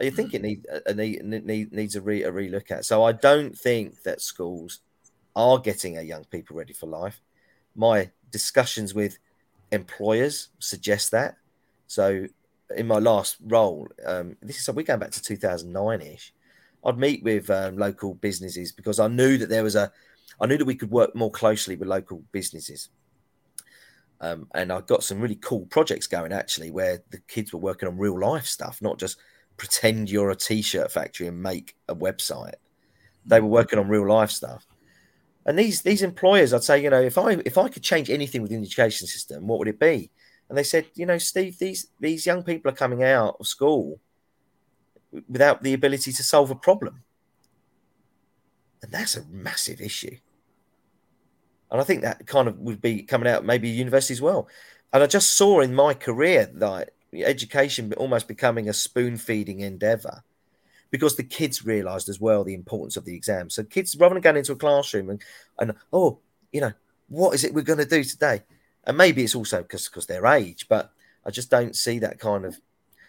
I 0.00 0.10
think 0.10 0.34
it 0.34 0.42
need 0.42 0.66
a, 0.86 0.92
need, 0.92 1.24
need, 1.24 1.72
needs 1.72 1.94
a 1.94 2.00
re 2.00 2.24
a 2.24 2.32
relook 2.32 2.72
at. 2.72 2.84
So 2.84 3.04
I 3.04 3.12
don't 3.12 3.56
think 3.56 4.02
that 4.02 4.20
schools 4.20 4.80
are 5.36 5.60
getting 5.60 5.96
our 5.96 6.02
young 6.02 6.24
people 6.24 6.56
ready 6.56 6.72
for 6.72 6.86
life. 6.86 7.20
My 7.76 8.10
discussions 8.32 8.92
with 8.92 9.18
employers 9.70 10.48
suggest 10.58 11.12
that. 11.12 11.36
So 11.86 12.26
in 12.76 12.86
my 12.86 12.98
last 12.98 13.36
role, 13.44 13.88
um, 14.06 14.36
this 14.42 14.58
is 14.58 14.74
we're 14.74 14.82
going 14.82 15.00
back 15.00 15.10
to 15.12 15.22
2009 15.22 16.00
ish. 16.00 16.32
I'd 16.84 16.98
meet 16.98 17.22
with 17.22 17.48
um, 17.50 17.78
local 17.78 18.14
businesses 18.14 18.72
because 18.72 19.00
I 19.00 19.08
knew 19.08 19.38
that 19.38 19.48
there 19.48 19.62
was 19.62 19.74
a, 19.74 19.90
I 20.40 20.46
knew 20.46 20.58
that 20.58 20.64
we 20.64 20.74
could 20.74 20.90
work 20.90 21.14
more 21.14 21.30
closely 21.30 21.76
with 21.76 21.88
local 21.88 22.22
businesses. 22.32 22.90
Um, 24.20 24.48
and 24.54 24.72
I 24.72 24.80
got 24.82 25.02
some 25.02 25.20
really 25.20 25.36
cool 25.36 25.66
projects 25.66 26.06
going 26.06 26.32
actually, 26.32 26.70
where 26.70 27.02
the 27.10 27.18
kids 27.28 27.52
were 27.52 27.60
working 27.60 27.88
on 27.88 27.98
real 27.98 28.18
life 28.18 28.46
stuff, 28.46 28.80
not 28.80 28.98
just 28.98 29.18
pretend 29.56 30.10
you're 30.10 30.30
a 30.30 30.36
t-shirt 30.36 30.90
factory 30.90 31.26
and 31.26 31.42
make 31.42 31.76
a 31.88 31.94
website. 31.94 32.54
They 33.26 33.40
were 33.40 33.48
working 33.48 33.78
on 33.78 33.88
real 33.88 34.08
life 34.08 34.30
stuff. 34.30 34.66
And 35.46 35.58
these 35.58 35.82
these 35.82 36.02
employers, 36.02 36.54
I'd 36.54 36.64
say, 36.64 36.82
you 36.82 36.90
know, 36.90 37.02
if 37.02 37.18
I 37.18 37.32
if 37.44 37.58
I 37.58 37.68
could 37.68 37.82
change 37.82 38.08
anything 38.08 38.40
within 38.40 38.60
the 38.60 38.66
education 38.66 39.06
system, 39.06 39.46
what 39.46 39.58
would 39.58 39.68
it 39.68 39.78
be? 39.78 40.10
And 40.48 40.58
they 40.58 40.62
said, 40.62 40.86
you 40.94 41.06
know, 41.06 41.18
Steve, 41.18 41.58
these 41.58 41.88
these 42.00 42.26
young 42.26 42.42
people 42.42 42.70
are 42.70 42.74
coming 42.74 43.02
out 43.02 43.36
of 43.40 43.46
school 43.46 43.98
without 45.28 45.62
the 45.62 45.74
ability 45.74 46.12
to 46.12 46.22
solve 46.22 46.50
a 46.50 46.54
problem, 46.54 47.02
and 48.82 48.92
that's 48.92 49.16
a 49.16 49.24
massive 49.26 49.80
issue. 49.80 50.16
And 51.70 51.80
I 51.80 51.84
think 51.84 52.02
that 52.02 52.26
kind 52.26 52.46
of 52.46 52.58
would 52.58 52.80
be 52.80 53.02
coming 53.02 53.28
out 53.28 53.44
maybe 53.44 53.68
university 53.68 54.14
as 54.14 54.22
well. 54.22 54.48
And 54.92 55.02
I 55.02 55.06
just 55.06 55.34
saw 55.34 55.60
in 55.60 55.74
my 55.74 55.92
career 55.92 56.48
that 56.54 56.90
education 57.12 57.92
almost 57.94 58.28
becoming 58.28 58.68
a 58.68 58.72
spoon 58.72 59.16
feeding 59.16 59.60
endeavor 59.60 60.22
because 60.90 61.16
the 61.16 61.24
kids 61.24 61.66
realized 61.66 62.08
as 62.08 62.20
well 62.20 62.44
the 62.44 62.54
importance 62.54 62.96
of 62.96 63.04
the 63.04 63.16
exam. 63.16 63.50
So 63.50 63.64
kids, 63.64 63.96
rather 63.96 64.14
than 64.14 64.22
going 64.22 64.36
into 64.36 64.52
a 64.52 64.56
classroom 64.56 65.10
and, 65.10 65.20
and 65.58 65.74
oh, 65.92 66.20
you 66.52 66.60
know, 66.60 66.72
what 67.08 67.34
is 67.34 67.42
it 67.42 67.52
we're 67.52 67.62
going 67.62 67.80
to 67.80 67.84
do 67.84 68.04
today? 68.04 68.42
And 68.86 68.96
maybe 68.96 69.22
it's 69.22 69.34
also 69.34 69.62
because 69.62 69.88
because 69.88 70.06
their 70.06 70.26
age, 70.26 70.66
but 70.68 70.92
I 71.24 71.30
just 71.30 71.50
don't 71.50 71.76
see 71.76 71.98
that 72.00 72.18
kind 72.18 72.44
of 72.44 72.58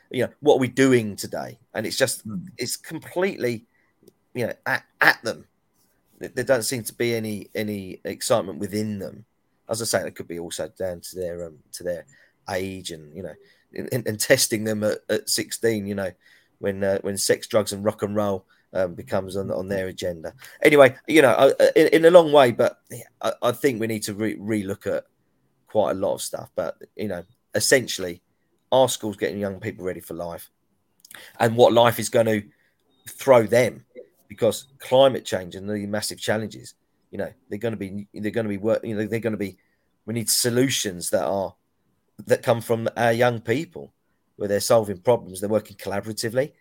you 0.09 0.23
know 0.23 0.33
what 0.39 0.55
are 0.55 0.59
we 0.59 0.67
doing 0.67 1.15
today, 1.15 1.59
and 1.73 1.85
it's 1.85 1.97
just 1.97 2.27
mm. 2.27 2.47
it's 2.57 2.77
completely 2.77 3.65
you 4.33 4.47
know 4.47 4.53
at, 4.65 4.83
at 5.01 5.21
them. 5.23 5.45
There 6.19 6.45
doesn't 6.45 6.63
seem 6.63 6.83
to 6.83 6.93
be 6.93 7.13
any 7.13 7.49
any 7.55 7.99
excitement 8.05 8.59
within 8.59 8.99
them. 8.99 9.25
As 9.67 9.81
I 9.81 9.85
say, 9.85 10.07
it 10.07 10.15
could 10.15 10.27
be 10.27 10.39
also 10.39 10.69
down 10.77 11.01
to 11.01 11.15
their 11.15 11.45
um, 11.45 11.57
to 11.73 11.83
their 11.83 12.05
age 12.49 12.91
and 12.91 13.15
you 13.15 13.23
know 13.23 13.33
and, 13.73 14.07
and 14.07 14.19
testing 14.19 14.63
them 14.63 14.83
at, 14.83 14.99
at 15.09 15.29
16 15.29 15.85
you 15.85 15.95
know 15.95 16.11
when 16.59 16.83
uh, 16.83 16.99
when 17.01 17.17
sex 17.17 17.47
drugs 17.47 17.73
and 17.73 17.83
rock 17.83 18.03
and 18.03 18.15
roll 18.15 18.45
um, 18.73 18.93
becomes 18.93 19.35
on, 19.35 19.51
on 19.51 19.67
their 19.67 19.87
agenda 19.87 20.33
anyway 20.61 20.95
you 21.07 21.21
know 21.21 21.31
uh, 21.31 21.51
in, 21.75 21.87
in 21.87 22.05
a 22.05 22.11
long 22.11 22.31
way 22.31 22.51
but 22.51 22.81
I, 23.21 23.33
I 23.41 23.51
think 23.51 23.79
we 23.79 23.87
need 23.87 24.03
to 24.03 24.13
re- 24.13 24.63
look 24.63 24.87
at 24.87 25.05
quite 25.67 25.91
a 25.91 25.95
lot 25.95 26.15
of 26.15 26.21
stuff. 26.21 26.49
But 26.55 26.77
you 26.95 27.07
know, 27.07 27.23
essentially, 27.53 28.21
our 28.71 28.89
school's 28.89 29.17
getting 29.17 29.39
young 29.39 29.59
people 29.59 29.85
ready 29.85 29.99
for 29.99 30.13
life, 30.13 30.49
and 31.39 31.55
what 31.55 31.73
life 31.73 31.99
is 31.99 32.09
going 32.09 32.27
to 32.27 32.43
throw 33.07 33.43
them, 33.43 33.85
because 34.27 34.67
climate 34.79 35.25
change 35.25 35.55
and 35.55 35.69
the 35.69 35.85
massive 35.85 36.19
challenges. 36.19 36.73
You 37.11 37.19
know, 37.19 37.33
they're 37.49 37.59
going 37.59 37.73
to 37.73 37.77
be 37.77 38.07
they're 38.13 38.31
going 38.31 38.45
to 38.45 38.49
be 38.49 38.57
work. 38.57 38.83
You 38.83 38.95
know, 38.95 39.05
they're 39.05 39.19
going 39.19 39.33
to 39.33 39.37
be. 39.37 39.57
We 40.05 40.13
need 40.13 40.29
solutions 40.29 41.09
that 41.09 41.25
are 41.25 41.55
that 42.25 42.43
come 42.43 42.61
from 42.61 42.87
our 42.95 43.11
young 43.11 43.41
people, 43.41 43.93
where 44.35 44.47
they're 44.47 44.59
solving 44.59 44.99
problems. 44.99 45.39
They're 45.39 45.49
working 45.49 45.77
collaboratively. 45.77 46.51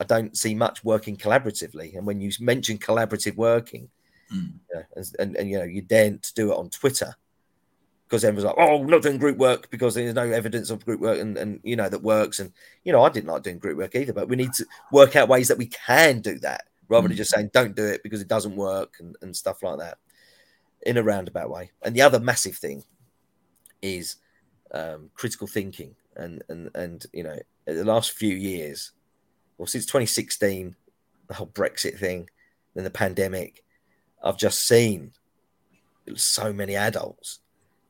I 0.00 0.04
don't 0.04 0.36
see 0.36 0.54
much 0.54 0.84
working 0.84 1.16
collaboratively. 1.16 1.96
And 1.96 2.06
when 2.06 2.20
you 2.20 2.30
mention 2.40 2.78
collaborative 2.78 3.36
working, 3.36 3.88
mm. 4.32 4.52
you 4.52 4.74
know, 4.74 4.82
and, 4.96 5.06
and, 5.18 5.36
and, 5.36 5.50
you 5.50 5.58
know 5.58 5.64
you 5.64 5.82
daren't 5.82 6.32
do 6.34 6.52
it 6.52 6.56
on 6.56 6.70
Twitter, 6.70 7.14
because 8.08 8.24
everyone's 8.24 8.46
like, 8.46 8.66
oh, 8.66 8.82
not 8.84 9.02
doing 9.02 9.18
group 9.18 9.36
work 9.36 9.68
because 9.70 9.94
there's 9.94 10.14
no 10.14 10.30
evidence 10.30 10.70
of 10.70 10.84
group 10.84 11.00
work 11.00 11.20
and, 11.20 11.36
and 11.36 11.60
you 11.62 11.76
know 11.76 11.88
that 11.88 12.02
works. 12.02 12.40
And 12.40 12.52
you 12.84 12.92
know, 12.92 13.02
I 13.02 13.10
didn't 13.10 13.28
like 13.28 13.42
doing 13.42 13.58
group 13.58 13.76
work 13.76 13.94
either, 13.94 14.14
but 14.14 14.28
we 14.28 14.36
need 14.36 14.52
to 14.54 14.66
work 14.90 15.14
out 15.14 15.28
ways 15.28 15.48
that 15.48 15.58
we 15.58 15.66
can 15.66 16.20
do 16.20 16.38
that 16.38 16.64
rather 16.88 17.06
mm. 17.06 17.10
than 17.10 17.16
just 17.18 17.32
saying 17.32 17.50
don't 17.52 17.76
do 17.76 17.84
it 17.84 18.02
because 18.02 18.22
it 18.22 18.28
doesn't 18.28 18.56
work 18.56 18.94
and, 19.00 19.16
and 19.20 19.36
stuff 19.36 19.62
like 19.62 19.78
that 19.78 19.98
in 20.82 20.96
a 20.96 21.02
roundabout 21.02 21.50
way. 21.50 21.70
And 21.82 21.94
the 21.94 22.00
other 22.00 22.18
massive 22.18 22.56
thing 22.56 22.82
is 23.82 24.16
um, 24.72 25.10
critical 25.14 25.46
thinking 25.46 25.94
and 26.16 26.42
and 26.48 26.70
and 26.74 27.06
you 27.12 27.24
know 27.24 27.38
the 27.66 27.84
last 27.84 28.12
few 28.12 28.34
years, 28.34 28.92
well 29.58 29.66
since 29.66 29.84
2016, 29.84 30.74
the 31.26 31.34
whole 31.34 31.46
Brexit 31.48 31.98
thing, 31.98 32.30
then 32.74 32.84
the 32.84 32.90
pandemic, 32.90 33.62
I've 34.24 34.38
just 34.38 34.66
seen 34.66 35.12
so 36.14 36.54
many 36.54 36.74
adults 36.74 37.40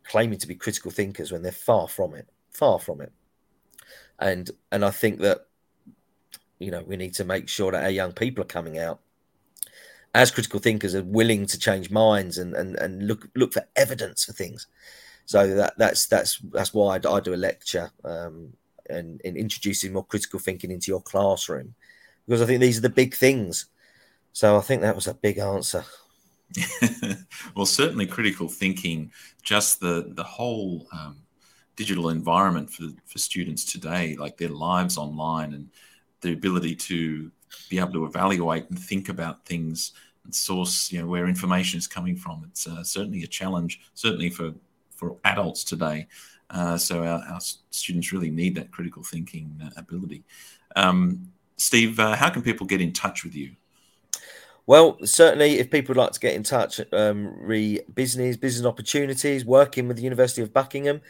claiming 0.09 0.39
to 0.39 0.49
be 0.49 0.55
critical 0.55 0.91
thinkers 0.91 1.31
when 1.31 1.43
they're 1.43 1.53
far 1.53 1.89
from 1.89 2.15
it, 2.15 2.29
far 2.51 2.79
from 2.79 3.01
it. 3.01 3.13
And 4.19 4.51
and 4.73 4.85
I 4.85 4.91
think 4.91 5.21
that 5.21 5.47
you 6.59 6.71
know 6.71 6.83
we 6.83 6.97
need 6.97 7.15
to 7.15 7.25
make 7.25 7.49
sure 7.49 7.73
that 7.73 7.85
our 7.85 7.91
young 7.91 8.13
people 8.13 8.43
are 8.43 8.47
coming 8.47 8.79
out 8.79 9.01
as 10.15 10.31
critical 10.31 10.59
thinkers 10.59 10.95
are 10.95 11.05
willing 11.05 11.47
to 11.47 11.59
change 11.59 11.91
minds 11.91 12.39
and 12.39 12.55
and, 12.55 12.77
and 12.77 13.07
look 13.07 13.29
look 13.37 13.53
for 13.53 13.65
evidence 13.77 14.25
for 14.25 14.33
things. 14.33 14.67
So 15.27 15.55
that 15.55 15.75
that's 15.77 16.07
that's 16.07 16.39
that's 16.53 16.73
why 16.73 16.97
I, 16.97 17.11
I 17.11 17.21
do 17.21 17.35
a 17.35 17.37
lecture 17.37 17.91
um, 18.05 18.53
and, 18.89 19.21
in 19.21 19.37
introducing 19.37 19.93
more 19.93 20.05
critical 20.05 20.41
thinking 20.41 20.71
into 20.71 20.91
your 20.91 21.03
classroom 21.03 21.75
because 22.27 22.43
I 22.43 22.47
think 22.47 22.61
these 22.61 22.79
are 22.79 22.83
the 22.83 22.89
big 22.89 23.15
things. 23.15 23.67
So 24.33 24.57
I 24.57 24.61
think 24.61 24.83
that 24.83 24.95
was 24.95 25.07
a 25.07 25.15
big 25.15 25.39
answer. 25.39 25.85
well, 27.55 27.67
certainly 27.67 28.07
critical 28.07 28.49
thinking, 28.49 29.13
just 29.43 29.81
the 29.81 30.13
the 30.15 30.25
whole 30.25 30.87
um, 30.93 31.17
digital 31.77 32.09
environment 32.09 32.69
for, 32.69 32.89
for 33.07 33.19
students 33.19 33.65
today, 33.65 34.17
like 34.17 34.37
their 34.37 34.49
lives 34.49 34.99
online 34.99 35.55
and 35.55 35.69
the 36.21 36.33
ability 36.33 36.75
to 36.75 37.31
be 37.71 37.79
able 37.79 37.93
to 37.93 38.05
evaluate 38.05 38.69
and 38.69 38.79
think 38.79 39.09
about 39.09 39.45
things 39.47 39.93
and 40.25 40.35
source, 40.35 40.91
you 40.91 41.01
know, 41.01 41.07
where 41.07 41.27
information 41.27 41.79
is 41.79 41.87
coming 41.87 42.17
from. 42.17 42.45
It's 42.51 42.67
uh, 42.67 42.83
certainly 42.83 43.23
a 43.23 43.27
challenge, 43.27 43.81
certainly 43.95 44.29
for, 44.29 44.53
for 44.97 45.17
adults 45.25 45.63
today. 45.65 46.09
Uh, 46.51 46.77
so 46.77 47.05
our, 47.05 47.23
our, 47.31 47.41
students 47.71 48.13
really 48.13 48.31
need 48.31 48.55
that 48.57 48.73
critical 48.73 49.03
thinking 49.05 49.51
uh, 49.65 49.71
ability. 49.77 50.25
Um, 50.77 51.31
Steve, 51.57 52.01
uh, 52.01 52.17
how 52.17 52.29
can 52.29 52.43
people 52.43 52.67
get 52.67 52.81
in 52.81 52.93
touch 52.93 53.23
with 53.23 53.35
you? 53.35 53.53
Well, 54.69 54.99
certainly, 55.03 55.61
if 55.61 55.71
people 55.71 55.95
would 55.95 56.01
like 56.03 56.13
to 56.13 56.21
get 56.21 56.35
in 56.35 56.43
touch, 56.43 56.79
um, 56.93 57.35
re 57.41 57.81
business, 57.95 58.37
business 58.37 58.67
opportunities, 58.67 59.47
working 59.47 59.89
with 59.89 59.97
the 59.97 60.03
University 60.03 60.43
of 60.43 60.53
Buckingham, 60.53 61.01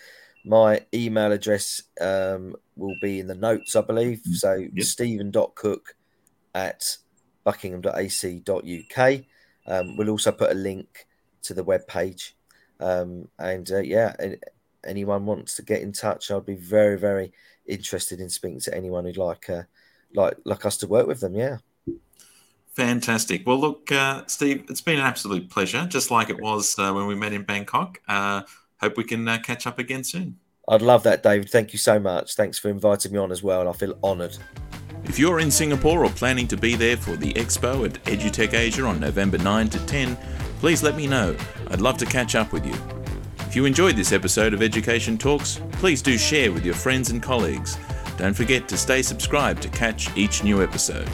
my 0.44 0.86
email 0.94 1.32
address 1.32 1.82
um, 2.00 2.54
will 2.76 2.94
be 3.02 3.18
in 3.18 3.26
the 3.26 3.34
notes, 3.34 3.74
I 3.74 3.80
believe. 3.80 4.18
Mm-hmm. 4.18 4.32
So 4.34 4.54
yep. 4.54 4.84
stephen.cook 4.84 5.96
at 6.54 6.98
buckingham.ac.uk. 7.42 9.20
Um, 9.66 9.96
we'll 9.96 10.10
also 10.10 10.30
put 10.30 10.52
a 10.52 10.54
link 10.54 11.08
to 11.42 11.52
the 11.52 11.64
web 11.64 11.84
page. 11.88 12.36
Um, 12.78 13.26
and 13.40 13.68
uh, 13.72 13.80
yeah, 13.80 14.14
anyone 14.86 15.26
wants 15.26 15.56
to 15.56 15.62
get 15.62 15.82
in 15.82 15.90
touch, 15.90 16.30
I'd 16.30 16.46
be 16.46 16.54
very, 16.54 16.96
very 16.96 17.32
interested 17.66 18.20
in 18.20 18.28
speaking 18.28 18.60
to 18.60 18.76
anyone 18.76 19.04
who'd 19.04 19.16
like, 19.16 19.50
uh, 19.50 19.62
like, 20.14 20.36
like 20.44 20.64
us 20.64 20.76
to 20.76 20.86
work 20.86 21.08
with 21.08 21.18
them. 21.18 21.34
Yeah. 21.34 21.56
Fantastic. 22.78 23.44
Well, 23.44 23.58
look, 23.58 23.90
uh, 23.90 24.22
Steve, 24.28 24.66
it's 24.70 24.80
been 24.80 25.00
an 25.00 25.04
absolute 25.04 25.50
pleasure, 25.50 25.84
just 25.86 26.12
like 26.12 26.30
it 26.30 26.40
was 26.40 26.78
uh, 26.78 26.92
when 26.92 27.08
we 27.08 27.16
met 27.16 27.32
in 27.32 27.42
Bangkok. 27.42 28.00
Uh, 28.06 28.42
hope 28.80 28.96
we 28.96 29.02
can 29.02 29.26
uh, 29.26 29.38
catch 29.40 29.66
up 29.66 29.80
again 29.80 30.04
soon. 30.04 30.38
I'd 30.68 30.80
love 30.80 31.02
that, 31.02 31.24
David. 31.24 31.50
Thank 31.50 31.72
you 31.72 31.78
so 31.80 31.98
much. 31.98 32.36
Thanks 32.36 32.56
for 32.56 32.68
inviting 32.68 33.10
me 33.10 33.18
on 33.18 33.32
as 33.32 33.42
well. 33.42 33.68
I 33.68 33.72
feel 33.72 33.98
honoured. 34.04 34.38
If 35.06 35.18
you're 35.18 35.40
in 35.40 35.50
Singapore 35.50 36.04
or 36.04 36.10
planning 36.10 36.46
to 36.46 36.56
be 36.56 36.76
there 36.76 36.96
for 36.96 37.16
the 37.16 37.32
expo 37.32 37.84
at 37.84 37.94
EduTech 38.04 38.54
Asia 38.54 38.84
on 38.84 39.00
November 39.00 39.38
9 39.38 39.68
to 39.70 39.84
10, 39.86 40.16
please 40.60 40.84
let 40.84 40.94
me 40.94 41.08
know. 41.08 41.36
I'd 41.70 41.80
love 41.80 41.98
to 41.98 42.06
catch 42.06 42.36
up 42.36 42.52
with 42.52 42.64
you. 42.64 42.76
If 43.40 43.56
you 43.56 43.64
enjoyed 43.64 43.96
this 43.96 44.12
episode 44.12 44.54
of 44.54 44.62
Education 44.62 45.18
Talks, 45.18 45.60
please 45.72 46.00
do 46.00 46.16
share 46.16 46.52
with 46.52 46.64
your 46.64 46.76
friends 46.76 47.10
and 47.10 47.20
colleagues. 47.20 47.76
Don't 48.18 48.34
forget 48.34 48.68
to 48.68 48.76
stay 48.76 49.02
subscribed 49.02 49.62
to 49.62 49.68
catch 49.68 50.16
each 50.16 50.44
new 50.44 50.62
episode. 50.62 51.10